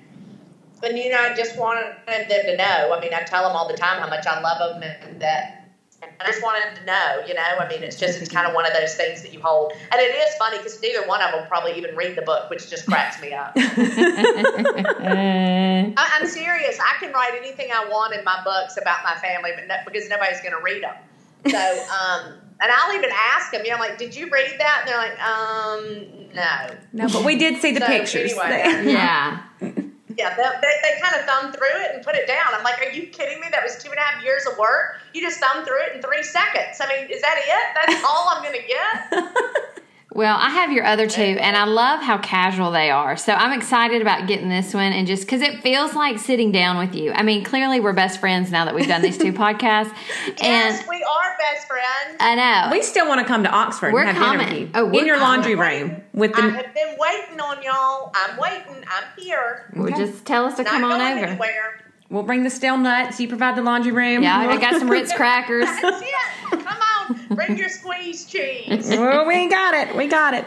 [0.82, 2.92] and you know, I just wanted them to know.
[2.94, 5.62] I mean, I tell them all the time how much I love them and that.
[6.20, 7.42] I just wanted them to know, you know.
[7.58, 9.72] I mean, it's just, it's kind of one of those things that you hold.
[9.90, 12.68] And it is funny because neither one of them probably even read the book, which
[12.68, 13.52] just cracks me up.
[15.96, 16.78] I, I'm serious.
[16.80, 20.08] I can write anything I want in my books about my family, but no, because
[20.08, 20.94] nobody's going to read them.
[21.50, 21.58] So,
[21.92, 23.62] um, and I'll even ask them.
[23.64, 24.80] You know, like, did you read that?
[24.82, 26.76] And they're like, um, no.
[26.92, 28.32] No, but we did see the So, pictures.
[28.32, 28.92] anyway.
[28.92, 29.42] yeah.
[29.60, 29.70] Yeah,
[30.16, 32.54] they, they, they kind of thumbed through it and put it down.
[32.54, 33.48] I'm like, are you kidding me?
[33.52, 34.92] That was two and a half years of work.
[35.14, 36.80] You just thumbed through it in three seconds.
[36.80, 37.70] I mean, is that it?
[37.74, 39.24] That's all I'm going to get?
[40.16, 43.18] Well, I have your other two, and I love how casual they are.
[43.18, 46.78] So I'm excited about getting this one, and just because it feels like sitting down
[46.78, 47.12] with you.
[47.12, 49.92] I mean, clearly we're best friends now that we've done these two podcasts,
[50.26, 52.16] and yes, we are best friends.
[52.18, 54.60] I know we still want to come to Oxford We're and have dinner coming.
[54.62, 55.42] with you Oh, we're in your coming.
[55.44, 56.02] laundry room.
[56.14, 56.50] with I the.
[56.50, 58.10] have been waiting on y'all.
[58.14, 58.84] I'm waiting.
[58.88, 59.70] I'm here.
[59.76, 59.96] Well, Okay.
[60.06, 61.26] just tell us to Not come on going over.
[61.26, 61.80] anywhere.
[62.10, 63.18] We'll bring the stale nuts.
[63.20, 64.22] You provide the laundry room.
[64.22, 65.64] Yeah, I got some Ritz crackers.
[65.82, 66.64] That's it.
[66.64, 68.88] Come on, bring your squeeze cheese.
[68.90, 69.96] well, we got it.
[69.96, 70.44] We got it.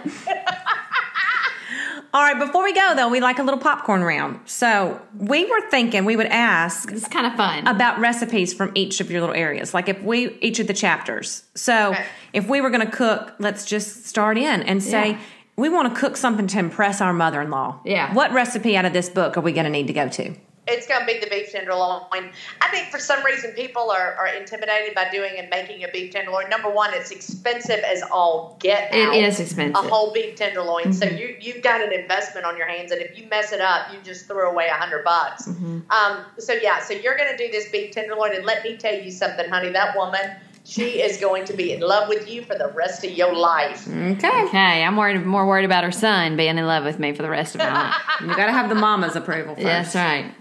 [2.12, 4.40] All right, before we go though, we like a little popcorn round.
[4.46, 7.68] So we were thinking we would ask It's kind of fun.
[7.68, 11.44] about recipes from each of your little areas, like if we each of the chapters.
[11.54, 12.06] So Okay.
[12.34, 15.20] if we were going to cook, let's just start in and say Yeah.
[15.56, 17.82] we want to cook something to impress our mother-in-law.
[17.86, 18.12] Yeah.
[18.16, 20.34] What recipe out of this book are we going to need to go to?
[20.70, 22.32] It's going to be the beef tenderloin.
[22.62, 26.12] I think for some reason people are, are intimidated by doing and making a beef
[26.14, 26.50] tenderloin.
[26.50, 29.16] Number one, it's expensive as all get out.
[29.16, 29.84] is expensive.
[29.84, 30.94] A whole beef tenderloin.
[30.94, 33.92] So you you've got an investment on your hands, and if you mess it up,
[33.92, 35.48] you just throw away a hundred bucks.
[35.48, 38.94] Um, so yeah, so you're going to do this beef tenderloin, and let me tell
[38.94, 39.70] you something, honey.
[39.70, 43.12] That woman, she is going to be in love with you for the rest of
[43.12, 43.88] your life.
[43.88, 44.44] Okay.
[44.44, 47.30] okay, I'm worried, more worried about her son being in love with me for the
[47.30, 47.96] rest of my life.
[48.22, 49.94] You got to have the mama's approval first.
[49.94, 50.34] That's right.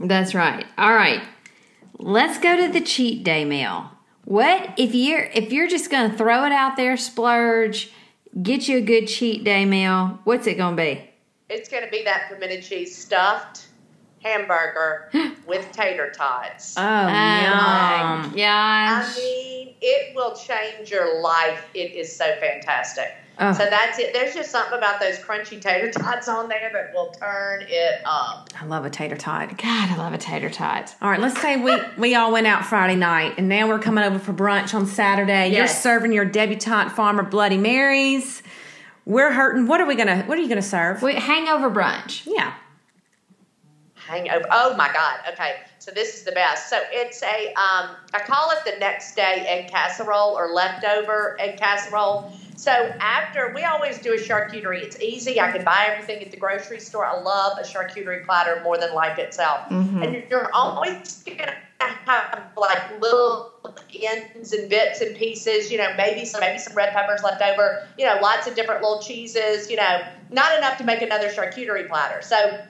[0.00, 0.66] That's right.
[0.76, 1.22] All right.
[1.98, 3.90] Let's go to the cheat day meal.
[4.24, 7.90] What if you're if you're just gonna throw it out there, splurge,
[8.42, 10.20] get you a good cheat day meal?
[10.24, 11.08] What's it gonna be?
[11.48, 13.68] It's going to be that pimento cheese stuffed
[14.22, 15.10] hamburger
[15.46, 16.76] with tater tots.
[16.76, 18.34] Oh, Oh my yum.
[18.36, 21.64] I mean, it will change your life.
[21.74, 23.14] It is so fantastic.
[23.40, 23.52] Oh.
[23.52, 24.12] So that's it.
[24.12, 28.50] There's just something about those crunchy tater tots on there that will turn it up.
[28.60, 29.56] I love a tater tot.
[29.56, 30.92] God, I love a tater tot.
[31.00, 34.02] All right, let's say we we all went out Friday night, and now we're coming
[34.02, 35.48] over for brunch on Saturday.
[35.50, 35.82] You're Yes.
[35.82, 38.42] serving your debutante farmer Bloody Marys.
[39.04, 39.66] We're hurting.
[39.68, 40.24] What are we gonna?
[40.24, 41.00] What are you gonna serve?
[41.00, 42.22] Wait, hangover brunch.
[42.26, 42.54] Yeah.
[43.94, 44.46] Hangover.
[44.50, 45.20] Oh my God.
[45.32, 45.56] Okay.
[45.88, 46.68] So this is the best.
[46.68, 51.58] So it's a, um, I call it the next day egg casserole or leftover egg
[51.58, 52.30] casserole.
[52.56, 52.70] So
[53.00, 54.82] after, we always do a charcuterie.
[54.82, 55.40] It's easy.
[55.40, 57.06] I can buy everything at the grocery store.
[57.06, 59.60] I love a charcuterie platter more than life itself.
[60.04, 63.50] And you're always to have like little
[63.98, 67.88] ends and bits and pieces, you know, maybe some, maybe some red peppers left over,
[67.96, 71.88] you know, lots of different little cheeses, you know, not enough to make another charcuterie
[71.88, 72.20] platter.
[72.20, 72.60] So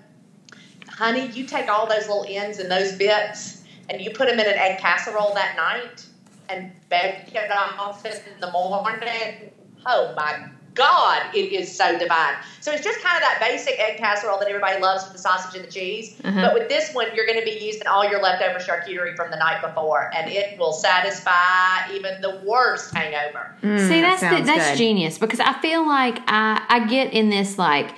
[0.99, 4.47] honey, you take all those little ends and those bits and you put them in
[4.47, 6.05] an egg casserole that night
[6.49, 9.53] and bake it off in the morning.
[9.87, 12.35] Oh my God, it is so divine.
[12.61, 15.55] So it's just kind of that basic egg casserole that everybody loves with the sausage
[15.57, 16.21] and the cheese.
[16.25, 16.41] Uh-huh.
[16.41, 19.37] But with this one, you're going to be using all your leftover charcuterie from the
[19.37, 23.55] night before, and it will satisfy even the worst hangover.
[23.63, 24.79] Mm, See, that that's the, that's good.
[24.79, 27.95] genius because I feel like I I get in this like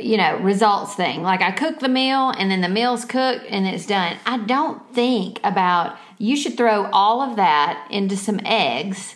[0.00, 1.22] you know results thing.
[1.22, 4.16] Like I cook the meal and then the meal's cooked and it's done.
[4.26, 9.14] I don't think about you should throw all of that into some eggs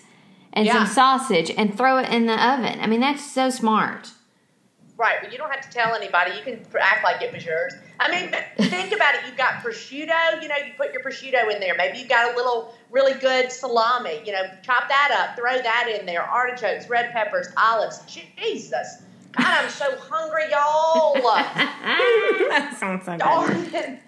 [0.52, 0.85] and Yeah.
[0.85, 2.78] some sausage and throw it in the oven.
[2.80, 4.11] I mean, that's so smart.
[4.98, 6.32] Right, but you don't have to tell anybody.
[6.37, 7.74] You can act like it was yours.
[7.98, 8.30] I mean,
[8.68, 9.22] think about it.
[9.26, 10.40] You've got prosciutto.
[10.40, 11.74] You know, you put your prosciutto in there.
[11.76, 14.22] Maybe you've got a little really good salami.
[14.24, 16.22] You know, chop that up, throw that in there.
[16.22, 18.00] Artichokes, red peppers, olives.
[18.06, 19.02] Jesus,
[19.33, 21.14] God, I'm so hungry, y'all.
[21.23, 23.23] that sounds so good.
[23.23, 24.01] All Darn it.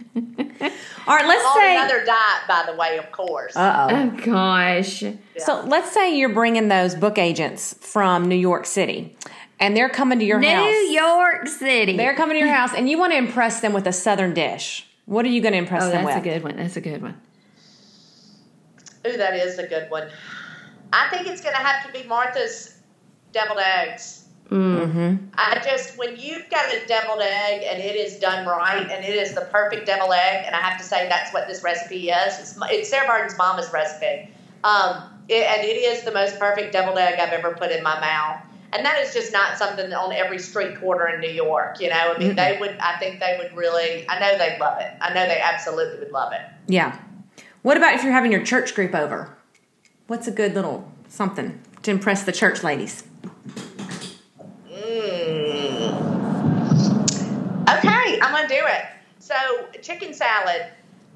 [1.09, 1.77] right, let's On say.
[1.77, 3.57] another diet, by the way, of course.
[3.57, 3.97] Uh oh.
[3.97, 5.03] Oh gosh.
[5.39, 9.17] So let's say you're bringing those book agents from New York City,
[9.59, 10.67] and they're coming to your New house.
[10.67, 11.97] New York City.
[11.97, 14.87] They're coming to your house, and you want to impress them with a Southern dish.
[15.07, 16.15] What are you going to impress oh, them with?
[16.15, 16.57] that's a good one.
[16.57, 17.21] That's a good one.
[19.07, 20.09] Ooh, that is a good one.
[20.93, 22.79] I think it's going to have to be Martha's
[23.33, 24.24] deviled eggs.
[24.55, 25.17] Mm-hmm.
[25.37, 29.17] I just when you've got a deviled egg and it is done right and it
[29.17, 32.39] is the perfect deviled egg, and I have to say that's what this recipe is.
[32.39, 34.31] It's, it's Sarah Barton's mama's recipe,
[34.63, 37.99] um, it, and it is the most perfect deviled egg I've ever put in my
[37.99, 38.43] mouth.
[38.73, 41.81] And that is just not something on every street corner in New York.
[41.81, 42.77] You know, I mean, they would.
[42.79, 44.09] I think they would really.
[44.09, 44.93] I know they'd love it.
[45.01, 46.43] I know they absolutely would love it.
[46.67, 46.99] Yeah.
[47.63, 49.37] What about if you're having your church group over?
[50.07, 53.05] What's a good little something to impress the church ladies?
[54.95, 56.15] Hmm.
[57.69, 58.85] Okay, I'm gonna do it.
[59.19, 59.35] So
[59.83, 60.67] chicken salad,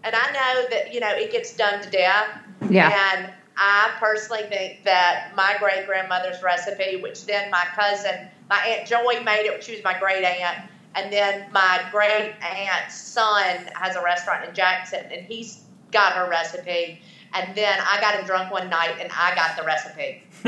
[0.03, 2.29] and I know that you know it gets done to death.
[2.69, 2.89] Yeah.
[3.15, 8.89] And I personally think that my great grandmother's recipe, which then my cousin, my aunt
[8.89, 9.63] Joy made it.
[9.63, 10.59] She was my great aunt,
[10.97, 15.63] and then my great aunt's son has a restaurant in Jackson, and he's
[15.93, 17.01] got her recipe.
[17.35, 20.23] And then I got him drunk one night, and I got the recipe.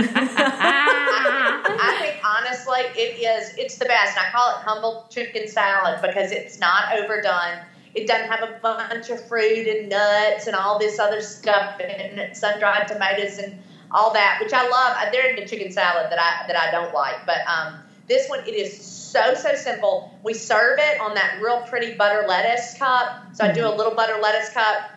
[1.82, 3.54] I think honestly, it is.
[3.58, 4.18] It's the best.
[4.18, 7.60] I call it humble chicken salad because it's not overdone.
[7.94, 12.36] It doesn't have a bunch of fruit and nuts and all this other stuff and.
[12.36, 13.58] Sun dried tomatoes and
[13.90, 14.96] all that, which I love.
[15.12, 18.54] They're into chicken salad that I that I don't like, but um, this one it
[18.54, 20.16] is so so simple.
[20.22, 23.34] We serve it on that real pretty butter lettuce cup.
[23.34, 24.90] So I do a little butter lettuce cup.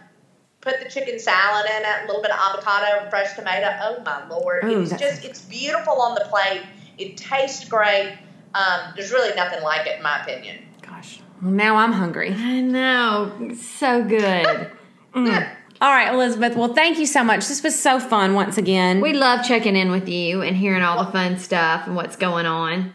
[0.64, 3.68] Put the chicken salad in it, a little bit of avocado and fresh tomato.
[3.82, 4.64] Oh my lord!
[4.64, 6.62] Ooh, it's just it's beautiful on the plate.
[6.98, 8.18] It tastes great.
[8.56, 10.64] Um, there's really nothing like it in my opinion.
[10.82, 11.20] Gosh.
[11.42, 12.32] Well, now I'm hungry.
[12.34, 13.54] I know.
[13.60, 14.72] So good.
[15.84, 16.56] All right, Elizabeth.
[16.56, 17.50] Well, thank you so much.
[17.50, 19.02] This was so fun once again.
[19.02, 22.46] we love checking in with you and hearing all the fun stuff and what's going
[22.46, 22.94] on.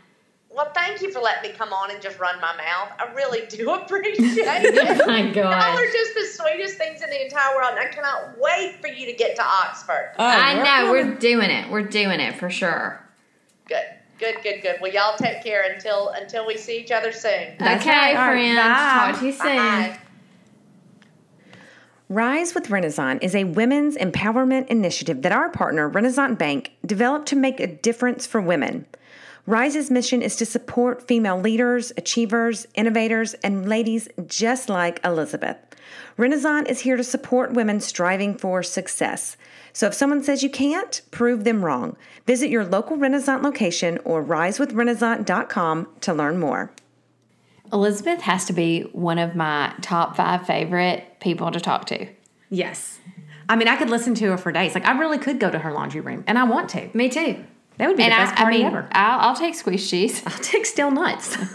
[0.58, 2.90] Well, thank you for letting me come on and just run my mouth.
[2.98, 5.00] I really do appreciate it.
[5.00, 5.36] Oh my God.
[5.36, 8.88] Y'all are just the sweetest things in the entire world, and I cannot wait for
[8.88, 10.14] you to get to Oxford.
[10.18, 10.64] Oh, I we're know.
[10.64, 10.90] coming.
[10.90, 11.70] We're doing it.
[11.70, 13.00] We're doing it for sure.
[13.68, 13.84] Good,
[14.18, 14.76] good, good, good.
[14.82, 17.54] Well, y'all take care until until we see each other soon.
[17.60, 18.32] That's okay, right.
[18.32, 18.56] Friends.
[18.58, 19.12] bye.
[19.12, 19.56] Talk to you soon.
[19.56, 19.98] Bye.
[22.08, 27.36] Rise with Renaissance is a women's empowerment initiative that our partner, Renaissance Bank, developed to
[27.36, 28.86] make a difference for women.
[29.48, 35.56] Rise's mission is to support female leaders, achievers, innovators, and ladies just like Elizabeth.
[36.18, 39.38] Renaissance is here to support women striving for success.
[39.72, 41.96] So if someone says you can't, prove them wrong.
[42.26, 46.70] Visit your local Renaissance location or risewithrenaissance.com to learn more.
[47.72, 52.06] Elizabeth has to be one of my top five favorite people to talk to.
[52.50, 52.98] Yes.
[53.48, 54.74] I mean, I could listen to her for days.
[54.74, 56.90] Like, I really could go to her laundry room, and I want to.
[56.92, 57.46] Me too.
[57.78, 58.88] That would be And the I, best I party mean, ever.
[58.92, 60.22] I'll, I'll take squeeze cheese.
[60.26, 61.36] I'll take still nuts.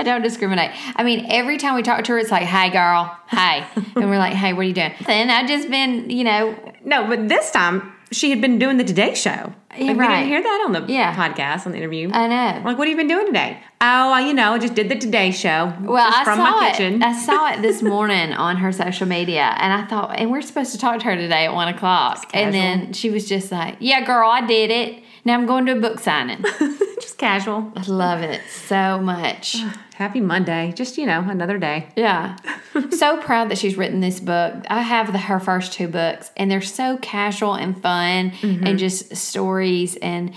[0.00, 0.70] I don't discriminate.
[0.96, 4.18] I mean, every time we talk to her, it's like, "Hey, girl, hey," and we're
[4.18, 7.50] like, "Hey, what are you doing?" Then I've just been, you know, no, but this
[7.50, 9.52] time she had been doing the Today Show.
[9.70, 10.16] Like, We right.
[10.20, 11.14] didn't hear that on the Yeah.
[11.14, 12.10] podcast, on the interview.
[12.12, 12.62] I know.
[12.64, 13.58] like, what have you been doing today?
[13.80, 15.72] Oh, you know, I just did the Today Show.
[15.82, 16.72] Well, I from saw my it.
[16.72, 17.02] kitchen.
[17.02, 20.72] I saw it this morning on her social media, and I thought, and we're supposed
[20.72, 22.28] to talk to her today at one o'clock.
[22.34, 25.02] And then she was just like, "Yeah, girl, I did it.
[25.28, 26.42] Now I'm going to a book signing."
[27.02, 27.70] just casual.
[27.76, 29.56] I love it so much.
[29.94, 30.72] Happy Monday.
[30.74, 31.88] Just, you know, another day.
[31.96, 32.36] Yeah.
[32.90, 34.54] so proud that she's written this book.
[34.70, 38.66] I have the, her first two books, and they're so casual and fun Mm-hmm.
[38.66, 40.32] and just stories and.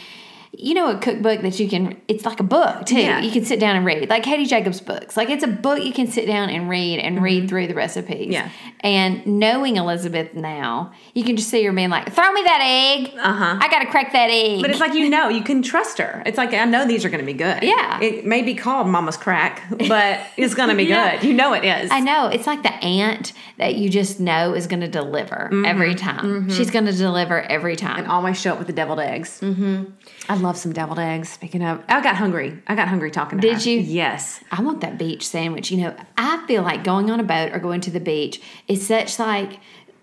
[0.54, 3.00] You know, a cookbook that you can, it's like a book too.
[3.00, 3.22] Yeah.
[3.22, 5.16] You can sit down and read, like Katie Jacobs' books.
[5.16, 8.18] Like it's a book you can sit down and read and read through the recipes.
[8.24, 8.32] Mm-hmm.
[8.34, 8.50] Yeah.
[8.82, 13.14] And knowing Elizabeth now, you can just see her being like, throw me that egg.
[13.18, 13.58] Uh huh.
[13.62, 14.62] I got to crack that egg.
[14.62, 16.22] But it's like you know, you can trust her.
[16.26, 17.64] It's like I know these are going to be good.
[17.64, 18.02] Yeah.
[18.02, 21.16] it may be called Mama's Crack, but it's going to be Yeah.
[21.18, 21.28] good.
[21.28, 21.90] You know it is.
[21.92, 22.28] I know.
[22.28, 26.50] It's like the aunt that you just know is going to deliver every time.
[26.50, 28.00] She's going to deliver every time.
[28.00, 29.40] and always show up with the deviled eggs.
[29.40, 29.86] Mm-hmm.
[30.30, 31.30] I love some deviled eggs.
[31.30, 32.58] Speaking of, I got hungry.
[32.68, 33.54] I got hungry talking to her.
[33.56, 33.80] Did you?
[33.80, 34.42] Yes.
[34.52, 35.72] I want that beach sandwich.
[35.72, 38.86] You know, I feel like going on a boat or going to the beach is
[38.86, 39.60] such like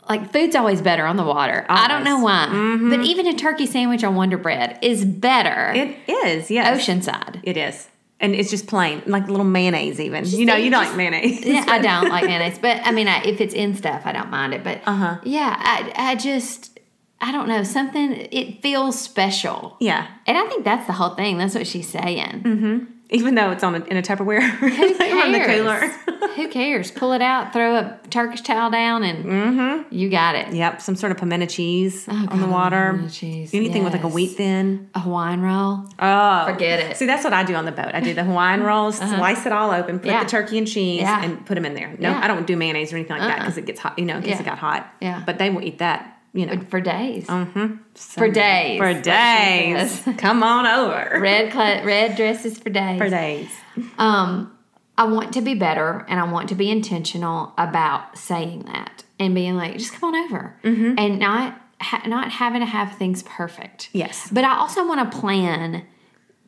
[0.09, 1.67] like food's always better on the water.
[1.69, 2.51] I don't know Always.
[2.91, 5.73] why, but even a turkey sandwich on Wonder Bread is better.
[5.75, 6.51] It is.
[6.51, 6.87] Yes.
[6.87, 7.41] Oceanside.
[7.43, 7.89] It is.
[8.21, 10.25] And it's just plain, like a little mayonnaise, even.
[10.27, 11.45] you know, you don't just- like mayonnaise.
[11.45, 14.31] yeah, I don't like mayonnaise, but I mean, I, if it's in stuff, I don't
[14.31, 14.65] mind it.
[14.65, 15.19] But Uh-huh.
[15.23, 16.78] yeah, I, I just,
[17.21, 18.13] I don't know, something.
[18.31, 20.07] It feels special, yeah.
[20.27, 21.37] and I think that's the whole thing.
[21.39, 22.43] That's what she's saying.
[22.45, 22.85] Mm-hmm.
[23.11, 25.47] Even though it's on a, in a Tupperware Who cares?
[25.47, 26.29] cooler.
[26.37, 26.91] Who cares?
[26.91, 29.95] Pull it out, throw a Turkish towel down, and mm-hmm.
[29.95, 30.53] you got it.
[30.53, 30.83] yep.
[30.83, 33.09] Some sort of pimento cheese Oh, on God, the water.
[33.11, 34.91] cheese, Anything with like a wheat thin.
[34.95, 35.87] A Hawaiian roll.
[35.99, 36.97] Oh, Forget it.
[36.99, 37.93] See, that's what I do on the boat.
[37.95, 38.69] I do the Hawaiian uh-huh.
[38.69, 39.17] rolls, uh-huh.
[39.17, 40.19] slice it all open, put Uh-huh.
[40.19, 40.25] Yeah.
[40.25, 41.25] the turkey and cheese, Yeah.
[41.25, 41.89] and put them in there.
[41.99, 42.21] No, Yeah.
[42.23, 43.45] I don't do mayonnaise or anything like that Uh-uh.
[43.45, 43.99] because it gets hot.
[43.99, 44.39] You know, Yeah.
[44.39, 44.87] it got hot.
[45.01, 45.23] Yeah.
[45.25, 46.15] But they will eat that.
[46.35, 47.27] You know, For days.
[47.27, 47.77] mm-hmm.
[47.95, 50.03] For days, For days.
[50.19, 51.19] Come on over.
[51.21, 52.99] Red cla- red dresses for days.
[52.99, 53.51] For days.
[53.99, 54.53] Um,
[54.97, 59.35] I want to be better and I want to be intentional about saying that and
[59.35, 60.95] being like, just come on over Mm-hmm.
[60.99, 63.91] and not ha- not having to have things perfect.
[63.93, 64.29] Yes.
[64.31, 65.85] But I also want to plan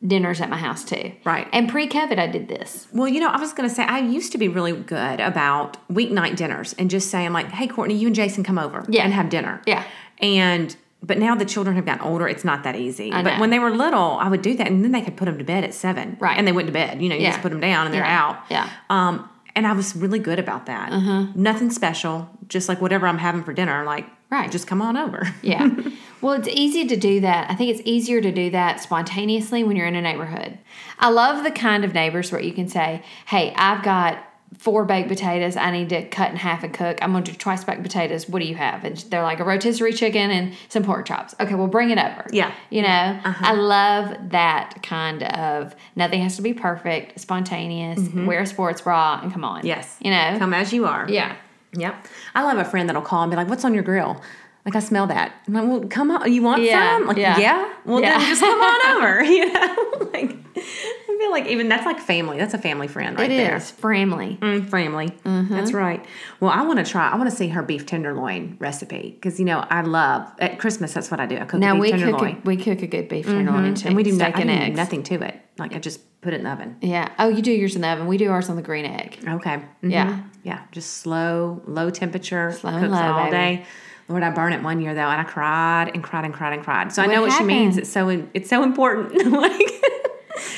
[0.05, 1.11] dinners at my house too.
[1.23, 1.47] Right.
[1.53, 2.87] And pre-COVID, I did this.
[2.91, 5.77] Well, you know, I was going to say I used to be really good about
[5.89, 9.03] weeknight dinners and just saying like, "Hey, Courtney, you and Jason come over Yeah.
[9.03, 9.83] and have dinner." Yeah.
[10.19, 13.09] And but now the children have gotten older, it's not that easy.
[13.09, 15.39] But when they were little, I would do that, and then they could put them
[15.39, 16.37] to bed at seven, Right.
[16.37, 17.01] And they went to bed.
[17.01, 17.31] You know, you Yeah.
[17.31, 18.19] just put them down and they're Yeah.
[18.27, 18.37] out.
[18.49, 18.69] Yeah.
[18.91, 20.91] Um, and I was really good about that.
[21.35, 23.83] Nothing special, just like whatever I'm having for dinner.
[23.83, 24.51] Like, Right.
[24.51, 25.27] just come on over.
[25.41, 25.69] Yeah.
[26.21, 27.49] well, it's easy to do that.
[27.49, 30.57] I think it's easier to do that spontaneously when you're in a neighborhood.
[30.99, 34.23] I love the kind of neighbors where you can say, hey, I've got
[34.57, 36.99] four baked potatoes I need to cut in half and cook.
[37.01, 38.27] I'm going to do twice baked potatoes.
[38.27, 38.83] What do you have?
[38.83, 41.33] And they're like a rotisserie chicken and some pork chops.
[41.39, 42.27] Okay, well, bring it over.
[42.31, 42.53] Yeah.
[42.69, 42.87] You know,
[43.23, 43.45] uh-huh.
[43.45, 48.25] I love that kind of nothing has to be perfect, spontaneous, mm-hmm.
[48.25, 49.65] wear a sports bra and come on.
[49.65, 49.97] Yes.
[50.01, 50.35] You know?
[50.37, 51.07] Come as you are.
[51.09, 51.35] yeah.
[51.73, 52.05] Yep.
[52.35, 54.21] I love a friend that'll call and be like, "What's on your grill?"
[54.65, 55.33] Like I smell that.
[55.47, 56.31] I'm like, well, come on.
[56.31, 57.07] You want Yeah, some?
[57.07, 57.37] Like, yeah.
[57.39, 57.73] yeah.
[57.85, 58.17] Well, Yeah.
[58.19, 59.23] then just come on over.
[59.31, 62.37] You know, like I feel like even that's like family.
[62.37, 63.55] That's a family friend right It there.
[63.55, 64.37] is family.
[64.41, 65.09] Mm, family.
[65.23, 65.53] Mm-hmm.
[65.53, 66.03] That's right.
[66.39, 67.09] Well, I want to try.
[67.09, 70.93] I want to see her beef tenderloin recipe because you know I love at Christmas.
[70.93, 71.37] That's what I do.
[71.37, 73.87] I cook Now beef we cook tenderloin, a, we cook a good beef tenderloin too,
[73.87, 75.39] and we do, no, steak I and do nothing to it.
[75.57, 76.77] Like I just put it in the oven.
[76.81, 77.09] Yeah.
[77.19, 78.07] Oh, you do yours in the oven.
[78.07, 79.17] We do ours on the green egg.
[79.27, 79.57] Okay.
[79.83, 79.91] Mhm.
[79.91, 80.21] Yeah.
[80.43, 80.61] Yeah.
[80.71, 82.51] Just slow, low temperature.
[82.51, 83.31] Slow cooks and low, all baby.
[83.57, 83.65] day.
[84.11, 86.63] Lord, I burned it one year though, and I cried and cried and cried and
[86.63, 86.93] cried.
[86.93, 87.77] So I What know what she means.
[87.77, 89.25] It's so it's so important.
[89.31, 89.69] like.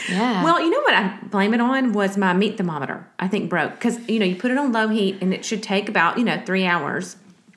[0.10, 0.43] Yeah.
[0.43, 3.08] Well, you know what I blame it on was my meat thermometer.
[3.20, 5.64] I think broke because you know you put it on low heat and it should
[5.64, 7.16] take about you know three hours.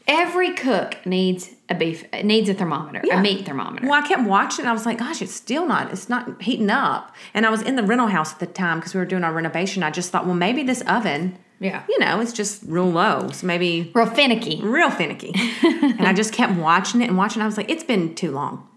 [0.08, 3.18] every cook needs a beef needs a thermometer, Yeah.
[3.18, 3.86] a meat thermometer.
[3.88, 6.70] Well, I kept watching and I was like, gosh, it's still not, it's not heating
[6.70, 7.12] up.
[7.34, 9.32] And I was in the rental house at the time because we were doing our
[9.32, 9.82] renovation.
[9.82, 11.82] I just thought, well, maybe this oven, Yeah.
[11.88, 13.28] you know, it's just real low.
[13.32, 14.60] So maybe Real finicky.
[14.62, 15.32] real finicky.
[15.62, 17.40] and I just kept watching it and watching.
[17.42, 18.68] I was like, it's been too long.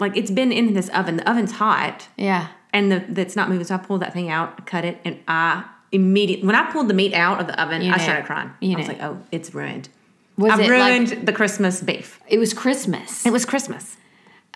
[0.00, 1.16] Like it's been in this oven.
[1.18, 2.48] The oven's hot Yeah.
[2.72, 3.64] and the, that's not moving.
[3.64, 6.94] So I pulled that thing out, cut it, and I immediately, when I pulled the
[6.94, 8.02] meat out of the oven, You I knew.
[8.02, 8.50] started crying.
[8.60, 8.94] You I was knew.
[8.94, 9.88] like, oh, it's ruined.
[10.36, 12.18] Was I it ruined like the Christmas beef.
[12.26, 13.24] it was Christmas?
[13.24, 13.96] It was Christmas.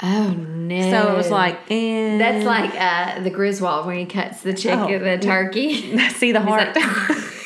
[0.03, 0.91] Oh no.
[0.91, 4.81] So it was like, and That's like uh, the Griswold when he cuts the chicken,
[4.81, 5.97] Oh, the turkey.
[6.11, 6.77] see the heart.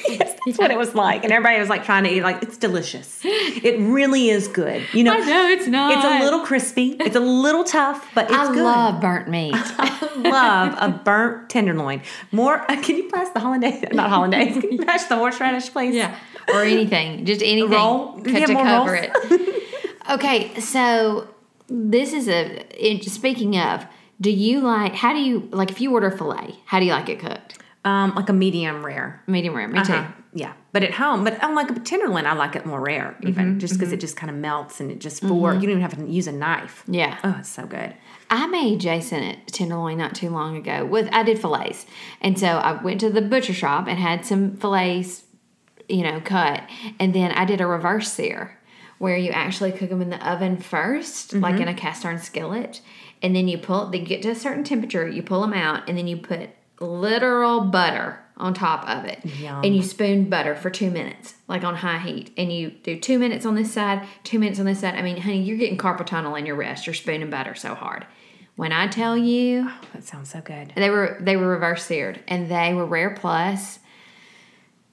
[0.46, 1.24] like- yes, that's what it was like.
[1.24, 3.20] And everybody was like trying to eat, like, it's delicious.
[3.24, 4.82] It really is good.
[4.92, 5.92] You know, I know it's not.
[5.92, 8.62] it's a little crispy, it's a little tough, but it's I good.
[8.64, 9.54] love burnt meat.
[9.56, 12.02] I love a burnt tenderloin.
[12.32, 13.84] More, uh, can you pass the hollandaise?
[13.92, 14.58] Not hollandaise.
[14.60, 15.94] Can you pass the horseradish, please?
[15.94, 16.16] yeah.
[16.52, 18.16] Or anything, just anything roll?
[18.18, 19.08] Do you cut have to more cover rolls?
[19.30, 19.96] it.
[20.10, 21.28] okay, so
[21.68, 22.64] this is a.
[22.76, 23.86] It, speaking of,
[24.20, 24.94] do you like?
[24.94, 25.70] How do you like?
[25.70, 27.61] If you order filet, how do you like it cooked?
[27.84, 29.22] Um, like a medium rare.
[29.26, 29.66] Medium rare.
[29.68, 30.02] Me Uh-huh.
[30.04, 30.08] too.
[30.34, 33.74] Yeah, but at home, but unlike a tenderloin, I like it more rare, even just
[33.74, 36.06] because it just kind of melts and it just for you don't even have to
[36.06, 36.84] use a knife.
[36.88, 37.18] Yeah.
[37.22, 37.92] Oh, it's so good.
[38.30, 41.84] I made Jason a tenderloin not too long ago with I did fillets.
[42.22, 45.24] And so I went to the butcher shop and had some fillets,
[45.86, 46.62] you know, cut.
[46.98, 48.58] And then I did a reverse sear
[48.96, 52.80] where you actually cook them in the oven 1st like in a cast iron skillet.
[53.20, 55.98] And then you pull they get to a certain temperature, you pull them out, and
[55.98, 56.48] then you put
[56.82, 59.24] literal butter on top of it.
[59.24, 59.62] Yum.
[59.64, 62.32] And you spoon butter for two minutes, like on high heat.
[62.36, 64.94] And you do two minutes on this side, two minutes on this side.
[64.96, 66.86] I mean, honey, you're getting carpal tunnel in your wrist.
[66.86, 68.06] You're spooning butter so hard.
[68.56, 70.72] When I tell you, oh, That sounds so good.
[70.76, 73.78] they were they were reverse seared and they were rare plus.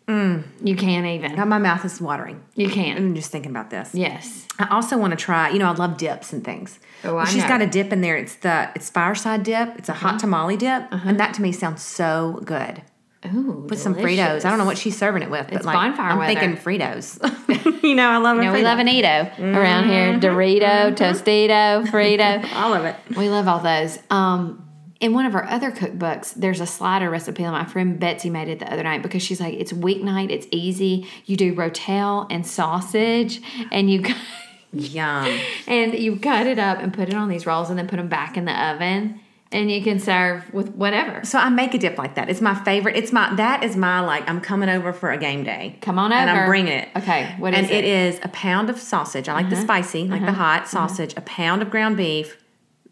[0.10, 1.36] You can't even.
[1.36, 2.42] Now my mouth is watering.
[2.56, 2.98] You can't.
[2.98, 3.92] I'm just thinking about this.
[3.94, 4.48] Yes.
[4.58, 5.50] I also want to try.
[5.52, 6.80] You know, I love dips and things.
[7.04, 7.42] Oh, Well, I she's know.
[7.46, 7.58] Uh-huh.
[7.60, 8.18] got a dip in there.
[8.18, 9.78] It's the it's fireside dip.
[9.78, 12.82] It's a hot tamale dip, and that to me sounds so good.
[13.28, 14.46] Ooh, With some Fritos.
[14.46, 16.40] I don't know what she's serving it with, but It's like bonfire I'm weather.
[16.40, 17.84] thinking Fritos.
[17.84, 18.38] you know, I love.
[18.38, 20.18] You know, we love an Edo around here.
[20.18, 22.50] Dorito, Tostito, Frito.
[22.56, 22.96] all of it.
[23.18, 24.00] We love all those.
[24.10, 24.66] Um,
[25.00, 28.50] in one of our other cookbooks, there's a slider recipe that my friend Betsy made
[28.50, 31.08] it the other night because she's like, it's weeknight, it's easy.
[31.26, 33.42] You do rotel and sausage,
[33.72, 34.04] and you
[34.74, 35.40] Yum.
[35.68, 38.10] and you cut it up and put it on these rolls, and then put them
[38.10, 39.22] back in the oven,
[39.54, 41.24] and you can serve with whatever.
[41.24, 42.30] So I make a dip like that.
[42.30, 42.98] It's my favorite.
[42.98, 44.30] It's my that is my like.
[44.30, 45.78] I'm coming over for a game day.
[45.82, 46.22] Come on over.
[46.22, 46.30] and.
[46.30, 46.90] I'm bringing it.
[46.98, 47.64] Okay, what is it?
[47.64, 47.86] and it?
[47.86, 49.30] it is a pound of sausage.
[49.30, 49.64] I like the uh-huh.
[49.64, 50.38] spicy, like the uh-huh.
[50.38, 50.88] hot uh-huh.
[50.88, 51.14] sausage.
[51.16, 52.38] A pound of ground beef,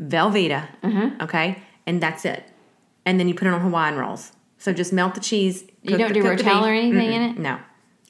[0.02, 0.68] Velveeta.
[1.22, 2.44] Okay, and that's it.
[3.06, 4.34] And then you put it on Hawaiian rolls.
[4.60, 5.64] So just melt the cheese.
[5.82, 7.38] You don't the- do rotel or anything in it?
[7.40, 7.58] No,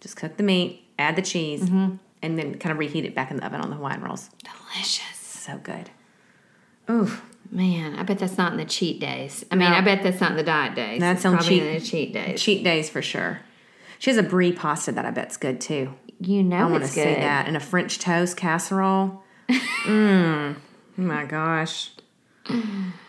[0.02, 1.96] just cook the meat, add the cheese, Mm-hmm.
[2.22, 4.30] and then kind of reheat it back in the oven on the Hawaiian rolls.
[4.44, 5.16] Delicious.
[5.16, 5.92] So good.
[6.90, 7.10] Ooh,
[7.50, 9.46] Man, I bet that's not in the cheat days.
[9.52, 9.78] I mean, No.
[9.78, 11.00] I bet that's not in the diet days.
[11.00, 12.42] That's on cheat- in the cheat days.
[12.42, 13.40] cheat days for sure.
[14.00, 15.94] She has a brie pasta that I bet's good too.
[16.20, 19.22] You know I want to see that and a French toast casserole.
[19.50, 20.56] Mmm.
[21.00, 21.92] Oh my gosh.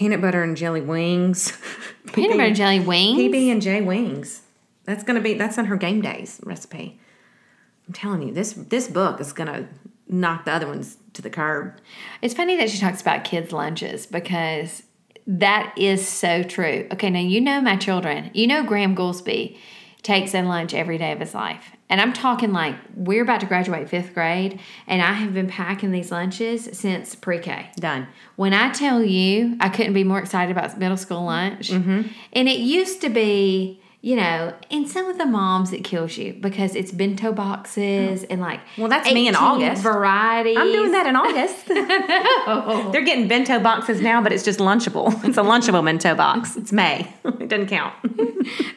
[0.00, 1.52] Peanut butter and jelly wings.
[2.14, 3.18] Peanut butter and jelly wings.
[3.18, 4.40] PB and J wings.
[4.84, 6.98] That's gonna be that's on her game days recipe.
[7.86, 9.68] I'm telling you, this this book is gonna
[10.08, 11.78] knock the other ones to the curb.
[12.22, 14.84] It's funny that she talks about kids' lunches because
[15.26, 16.88] that is so true.
[16.92, 18.30] Okay, now you know my children.
[18.32, 19.58] You know Graham Goolsby
[20.00, 21.72] takes a lunch every day of his life.
[21.90, 25.90] And I'm talking like we're about to graduate fifth grade, and I have been packing
[25.90, 27.70] these lunches since pre K.
[27.76, 28.06] Done.
[28.36, 31.70] When I tell you, I couldn't be more excited about middle school lunch.
[31.70, 32.02] Mm-hmm.
[32.32, 36.32] And it used to be, you know, and some of the moms it kills you
[36.32, 38.26] because it's bento boxes oh.
[38.30, 39.82] and like Well, that's me in August.
[39.82, 40.56] variety.
[40.56, 42.92] I'm doing that in August.
[42.92, 45.12] They're getting bento boxes now, but it's just lunchable.
[45.30, 46.56] It's a lunchable bento box.
[46.56, 47.12] It's May.
[47.40, 47.94] It doesn't count.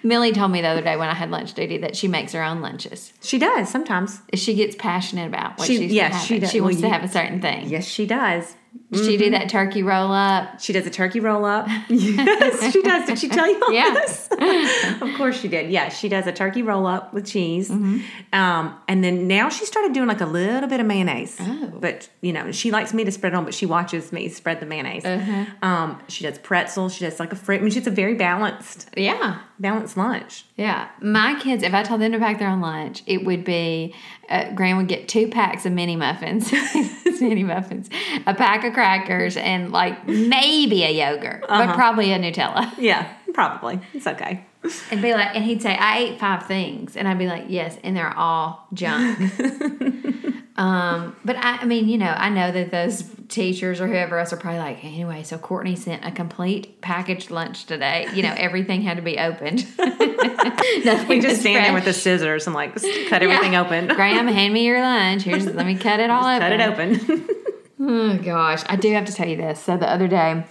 [0.04, 2.42] Millie told me the other day when I had lunch duty that she makes her
[2.44, 3.14] own lunches.
[3.22, 4.20] She does sometimes.
[4.34, 6.28] She gets passionate about what She- she's yes, having.
[6.28, 6.52] she does.
[6.52, 7.70] She wants Well, to you- have a certain thing.
[7.70, 8.56] Yes, she does.
[8.92, 10.60] Does She do that turkey roll up.
[10.60, 11.68] She does a turkey roll up.
[11.90, 13.08] Yes, she does.
[13.08, 13.92] Did she tell you all Yeah.
[13.94, 14.30] this?
[15.02, 15.72] of course she did.
[15.72, 17.70] Yeah, she does a turkey roll up with cheese.
[17.70, 18.02] Mm-hmm.
[18.36, 21.38] Um, and then now she started doing like a little bit of mayonnaise.
[21.40, 21.72] Oh.
[21.80, 24.60] But, you know, she likes me to spread it on, but she watches me spread
[24.60, 25.06] the mayonnaise.
[25.06, 25.46] Uh-huh.
[25.68, 26.94] Um, she does pretzels.
[26.94, 27.60] She does like a fruit.
[27.60, 29.40] I mean, she's a very balanced, Yeah.
[29.60, 30.46] balanced lunch.
[30.56, 33.96] Yeah, my kids, if I told them to pack their own lunch, it would be
[34.30, 36.52] uh, Graham would get two packs of mini muffins,
[37.22, 37.90] mini muffins,
[38.28, 41.76] a pack of crackers, and like maybe a yogurt, but Uh-huh.
[41.76, 42.72] probably probably a Nutella.
[42.78, 43.80] Yeah, probably.
[43.94, 44.46] It's okay.
[44.92, 47.78] And be like, and he'd say, "I ate five things," and I'd be like, "Yes,"
[47.84, 49.20] and they're all junk.
[50.58, 54.32] um, but I, I mean, you know, I know that those teachers or whoever else
[54.32, 55.24] are probably like, anyway.
[55.24, 58.08] So Courtney sent a complete packaged lunch today.
[58.14, 59.66] You know, everything had to be opened.
[59.78, 62.02] Nothing We just stand there with the fresh.
[62.04, 62.74] scissors and like
[63.10, 63.62] cut everything Yeah.
[63.66, 63.88] open.
[63.88, 65.24] Graham, hand me your lunch.
[65.24, 66.40] Here's let me cut it all open.
[66.40, 67.28] cut it open.
[67.86, 69.62] Oh gosh, I do have to tell you this.
[69.62, 70.46] So the other day,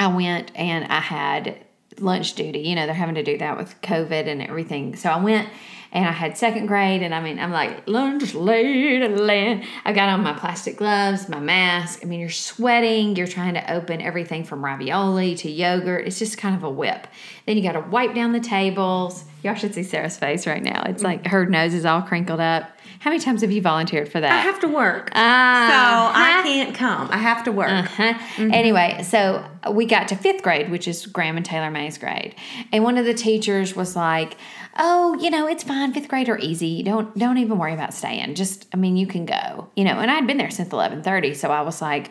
[0.00, 1.58] I went and I had
[1.98, 2.60] lunch duty.
[2.60, 4.96] You know, they're having to do that with COVID and everything.
[4.96, 5.48] So I went
[5.92, 9.62] and I had second grade, and I mean, I'm like lunch late and late.
[9.84, 12.00] I got on my plastic gloves, my mask.
[12.02, 13.14] I mean, you're sweating.
[13.14, 16.06] You're trying to open everything from ravioli to yogurt.
[16.06, 17.06] It's just kind of a whip.
[17.46, 19.24] Then you got to wipe down the tables.
[19.42, 20.82] Y'all should see Sarah's face right now.
[20.86, 22.70] It's like her nose is all crinkled up.
[23.00, 24.30] How many times have you volunteered for that?
[24.32, 25.08] I have to work.
[25.08, 27.08] so Ah, I can't come.
[27.10, 27.68] I have to work.
[27.68, 28.14] Huh?
[28.38, 32.36] Anyway, so we got to fifth grade, which is Graham and Taylor May's grade,
[32.70, 34.36] and one of the teachers was like,
[34.78, 35.92] "Oh, you know, it's fine.
[35.92, 36.82] Fifth grade are easy.
[36.82, 38.34] Don't don't even worry about staying.
[38.34, 39.68] Just, I mean, you can go.
[39.76, 42.10] You know." And I'd been there since eleven thirty, so I was like,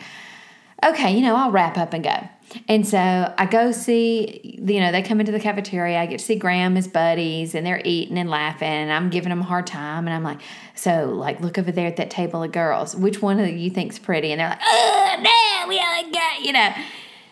[0.85, 2.27] "Okay, you know, I'll wrap up and go."
[2.67, 5.99] And so I go see, you know, they come into the cafeteria.
[5.99, 8.67] I get to see Graham, his buddies, and they're eating and laughing.
[8.67, 10.05] And I'm giving them a hard time.
[10.05, 10.41] And I'm like,
[10.75, 12.93] so, like, look over there at that table of girls.
[12.93, 14.31] Which one of you think's pretty?
[14.31, 16.73] And they're like, oh, no, we all got, you know.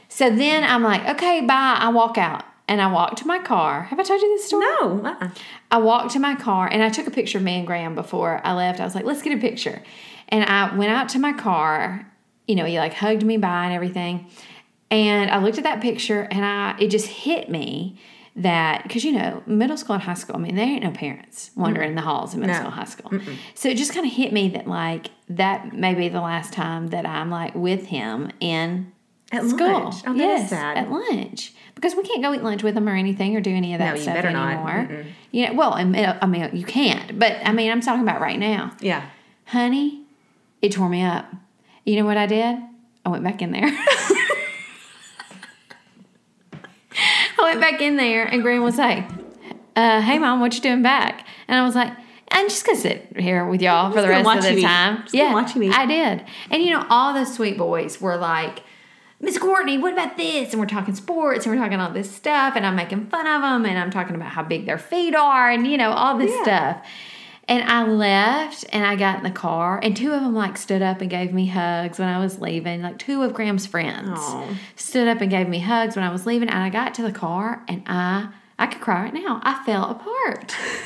[0.07, 1.77] So then I'm like, okay, bye.
[1.80, 3.84] I walk out and I walked to my car.
[3.84, 4.65] Have I told you this story?
[4.82, 5.01] No.
[5.03, 5.30] Uh-uh.
[5.72, 8.39] I walked to my car and I took a picture of me and Graham before
[8.45, 8.80] I left.
[8.80, 9.82] I was like, let's get a picture.
[10.30, 12.05] And I went out to my car.
[12.47, 14.28] You know, he like hugged me by and everything.
[14.91, 17.99] And I looked at that picture and I it just hit me
[18.36, 21.49] that because you know middle school and high school i mean there ain't no parents
[21.55, 22.59] wandering the halls of middle No.
[22.61, 23.11] school high school
[23.53, 26.88] so it just kind of hit me that like that may be the last time
[26.89, 28.93] that i'm like with him in
[29.32, 29.95] At school lunch.
[30.07, 30.77] Oh, yes sad.
[30.77, 33.73] at lunch because we can't go eat lunch with them or anything or do any
[33.73, 34.51] of that No, you stuff better not.
[34.53, 35.05] anymore Mm-mm.
[35.32, 38.21] you know well I mean, I mean you can't but i mean i'm talking about
[38.21, 39.05] right now Yeah.
[39.45, 40.01] honey
[40.63, 41.32] it tore me up
[41.86, 42.57] you know what i did
[43.05, 43.69] i went back in there
[47.38, 49.07] I went back in there, and Graham was like,
[49.75, 51.93] uh, "Hey, mom, what you doing back?" And I was like,
[52.32, 55.55] "I'm just gonna sit here with y'all for the rest of the time." Yeah, watch
[55.55, 55.71] you eat.
[55.73, 56.25] I did.
[56.51, 58.59] And you know, all those sweet boys were like,
[59.22, 62.53] "Miss Courtney, what about this?" And we're talking sports, and we're talking all this stuff,
[62.55, 65.49] and I'm making fun of them, and I'm talking about how big their feet are,
[65.49, 66.43] and you know, all this Yeah.
[66.43, 66.78] stuff.
[67.47, 70.84] And I left and I got in the car, and two of them like stood
[70.84, 72.84] up and gave me hugs when I was leaving.
[72.84, 74.47] Like two of Graham's friends Aw.
[74.76, 76.47] stood up and gave me hugs when I was leaving.
[76.47, 78.28] And I got to the car and I
[78.59, 79.41] I could cry right now.
[79.43, 80.53] I fell apart.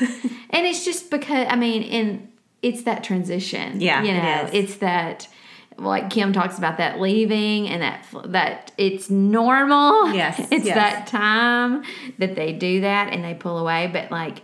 [0.50, 2.28] and it's just because I mean, and
[2.62, 3.82] it's that transition.
[3.82, 4.50] Yeah, you know, is.
[4.54, 5.28] it's that
[5.76, 10.12] like Kim talks about that leaving and that that it's normal.
[10.12, 10.74] Yes, it's yes.
[10.74, 11.82] that time
[12.18, 13.90] that they do that and they pull away.
[13.92, 14.42] But like,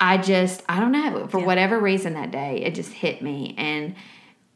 [0.00, 1.46] I just I don't know for Yeah.
[1.46, 3.94] whatever reason that day it just hit me and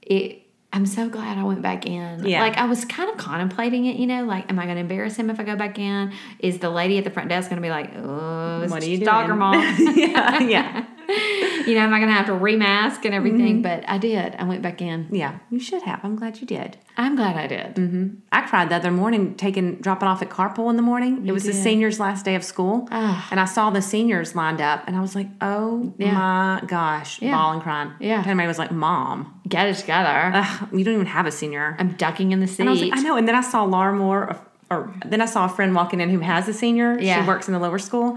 [0.02, 0.42] it.
[0.72, 2.26] I'm so glad I went back in.
[2.26, 2.40] Yeah.
[2.42, 5.16] Like I was kind of contemplating it, you know, like am I going to embarrass
[5.16, 6.12] him if I go back in?
[6.40, 8.98] Is the lady at the front desk going to be like, "Oh, What are you
[8.98, 9.38] stalker doing?
[9.38, 9.54] mom?"
[9.96, 10.42] yeah.
[10.42, 10.86] Yeah.
[11.08, 13.56] you know, am I going to have to remask and everything?
[13.56, 13.62] Mm-hmm.
[13.62, 14.34] But I did.
[14.36, 15.08] I went back in.
[15.10, 15.38] Yeah.
[15.50, 16.00] You should have.
[16.04, 16.76] I'm glad you did.
[16.98, 18.18] I'm glad I did.
[18.32, 21.26] I cried the other morning taking dropping off at carpool in the morning.
[21.26, 23.28] it was the seniors' last day of school, Ah.
[23.30, 26.12] and I saw the seniors lined up, and I was like, "Oh Yeah.
[26.14, 27.32] my gosh!" Yeah.
[27.36, 27.92] bawling, crying.
[28.00, 28.16] Yeah.
[28.18, 30.32] and everybody was like, "Mom, Get it together.
[30.34, 32.60] ugh, you don't even have a senior." I'm ducking in the seat.
[32.60, 34.38] And I was like, "I know." And then I saw Laura Moore,
[34.70, 36.98] or then I saw a friend walking in who has a senior.
[36.98, 37.20] Yeah.
[37.20, 38.16] She works in the lower school.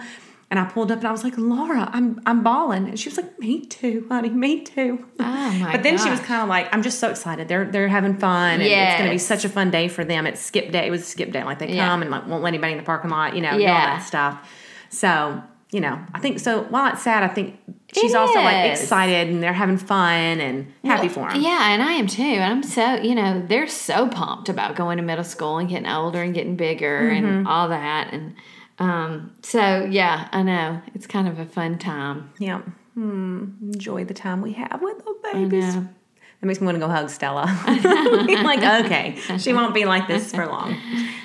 [0.51, 2.87] And I pulled up and I was like, Laura, I'm I'm bawling.
[2.89, 5.05] And she was like, Me too, honey, me too.
[5.19, 5.23] Oh,
[5.59, 7.47] my But then she was kind of like, I'm just so excited.
[7.47, 10.25] They're they're having fun and it's gonna be such a fun day for them.
[10.25, 10.87] It's skip day.
[10.87, 11.43] It was skip day.
[11.43, 11.87] Like they Yeah.
[11.87, 14.01] come and like won't let anybody in the parking lot, you know, do all that
[14.03, 14.49] stuff.
[14.89, 17.59] So, you know, I think so while it's sad, I think
[17.93, 21.41] she's It also like excited and they're having fun and happy for them.
[21.41, 22.23] Yeah, and I am too.
[22.23, 25.85] And I'm so, you know, they're so pumped about going to middle school and getting
[25.87, 27.25] older and getting bigger Mm-hmm.
[27.25, 28.11] and all that.
[28.11, 28.33] And
[28.79, 32.31] Um, so yeah, I know it's kind of a fun time.
[32.39, 32.61] Yeah.
[32.93, 33.49] Hmm.
[33.61, 35.75] Enjoy the time we have with the babies.
[35.75, 37.43] That makes me want to go hug Stella.
[37.47, 40.75] I'm like, okay, she won't be like this for long.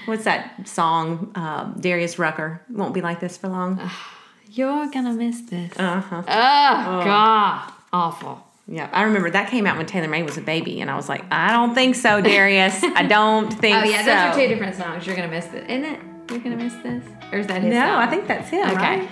[0.06, 1.30] What's that song?
[1.36, 3.80] Um, Darius Rucker won't be like this for long.
[4.50, 5.72] You're gonna miss this.
[5.78, 6.22] Uh huh.
[6.26, 8.44] Oh, God, awful.
[8.66, 11.08] Yeah, I remember that came out when Taylor May was a baby, and I was
[11.08, 12.82] like, I don't think so, Darius.
[12.82, 13.82] I don't think so.
[13.82, 14.06] Oh yeah, so.
[14.06, 15.06] those are two different songs.
[15.06, 16.00] You're gonna miss this, isn't it?
[16.30, 17.88] You're gonna miss this, or is that his No, song?
[18.02, 18.66] I think that's him.
[18.68, 18.76] Okay.
[19.00, 19.08] right?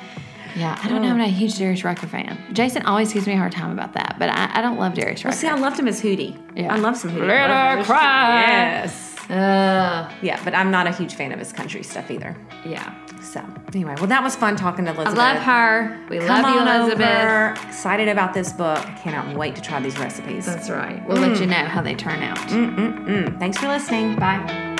[0.57, 1.09] Yeah, I don't know.
[1.09, 2.39] I'm not a huge Darius Rucker fan.
[2.53, 5.25] Jason always gives me a hard time about that, but I, I don't love Darius
[5.25, 5.37] Rucker.
[5.37, 6.39] See, I loved him as Hootie.
[6.55, 6.75] Yeah.
[6.75, 7.27] I love some Hootie.
[7.27, 8.41] Let Love her cry.
[8.41, 9.17] Yes.
[9.31, 10.13] Ugh.
[10.21, 12.37] Yeah, but I'm not a huge fan of his country stuff either.
[12.67, 12.93] yeah,
[13.23, 13.43] So
[13.73, 15.19] anyway, well, that was fun talking to Elizabeth.
[15.19, 16.07] I love her.
[16.11, 17.07] We Come love you, on Elizabeth.
[17.09, 17.55] over.
[17.67, 18.79] Excited about this book.
[18.87, 20.45] I cannot wait to try these recipes.
[20.45, 21.03] That's right.
[21.09, 21.51] We'll let you mm.
[21.51, 22.37] know how they turn out.
[22.37, 23.39] Mm-mm-mm.
[23.39, 24.17] Thanks for listening.
[24.17, 24.72] Bye.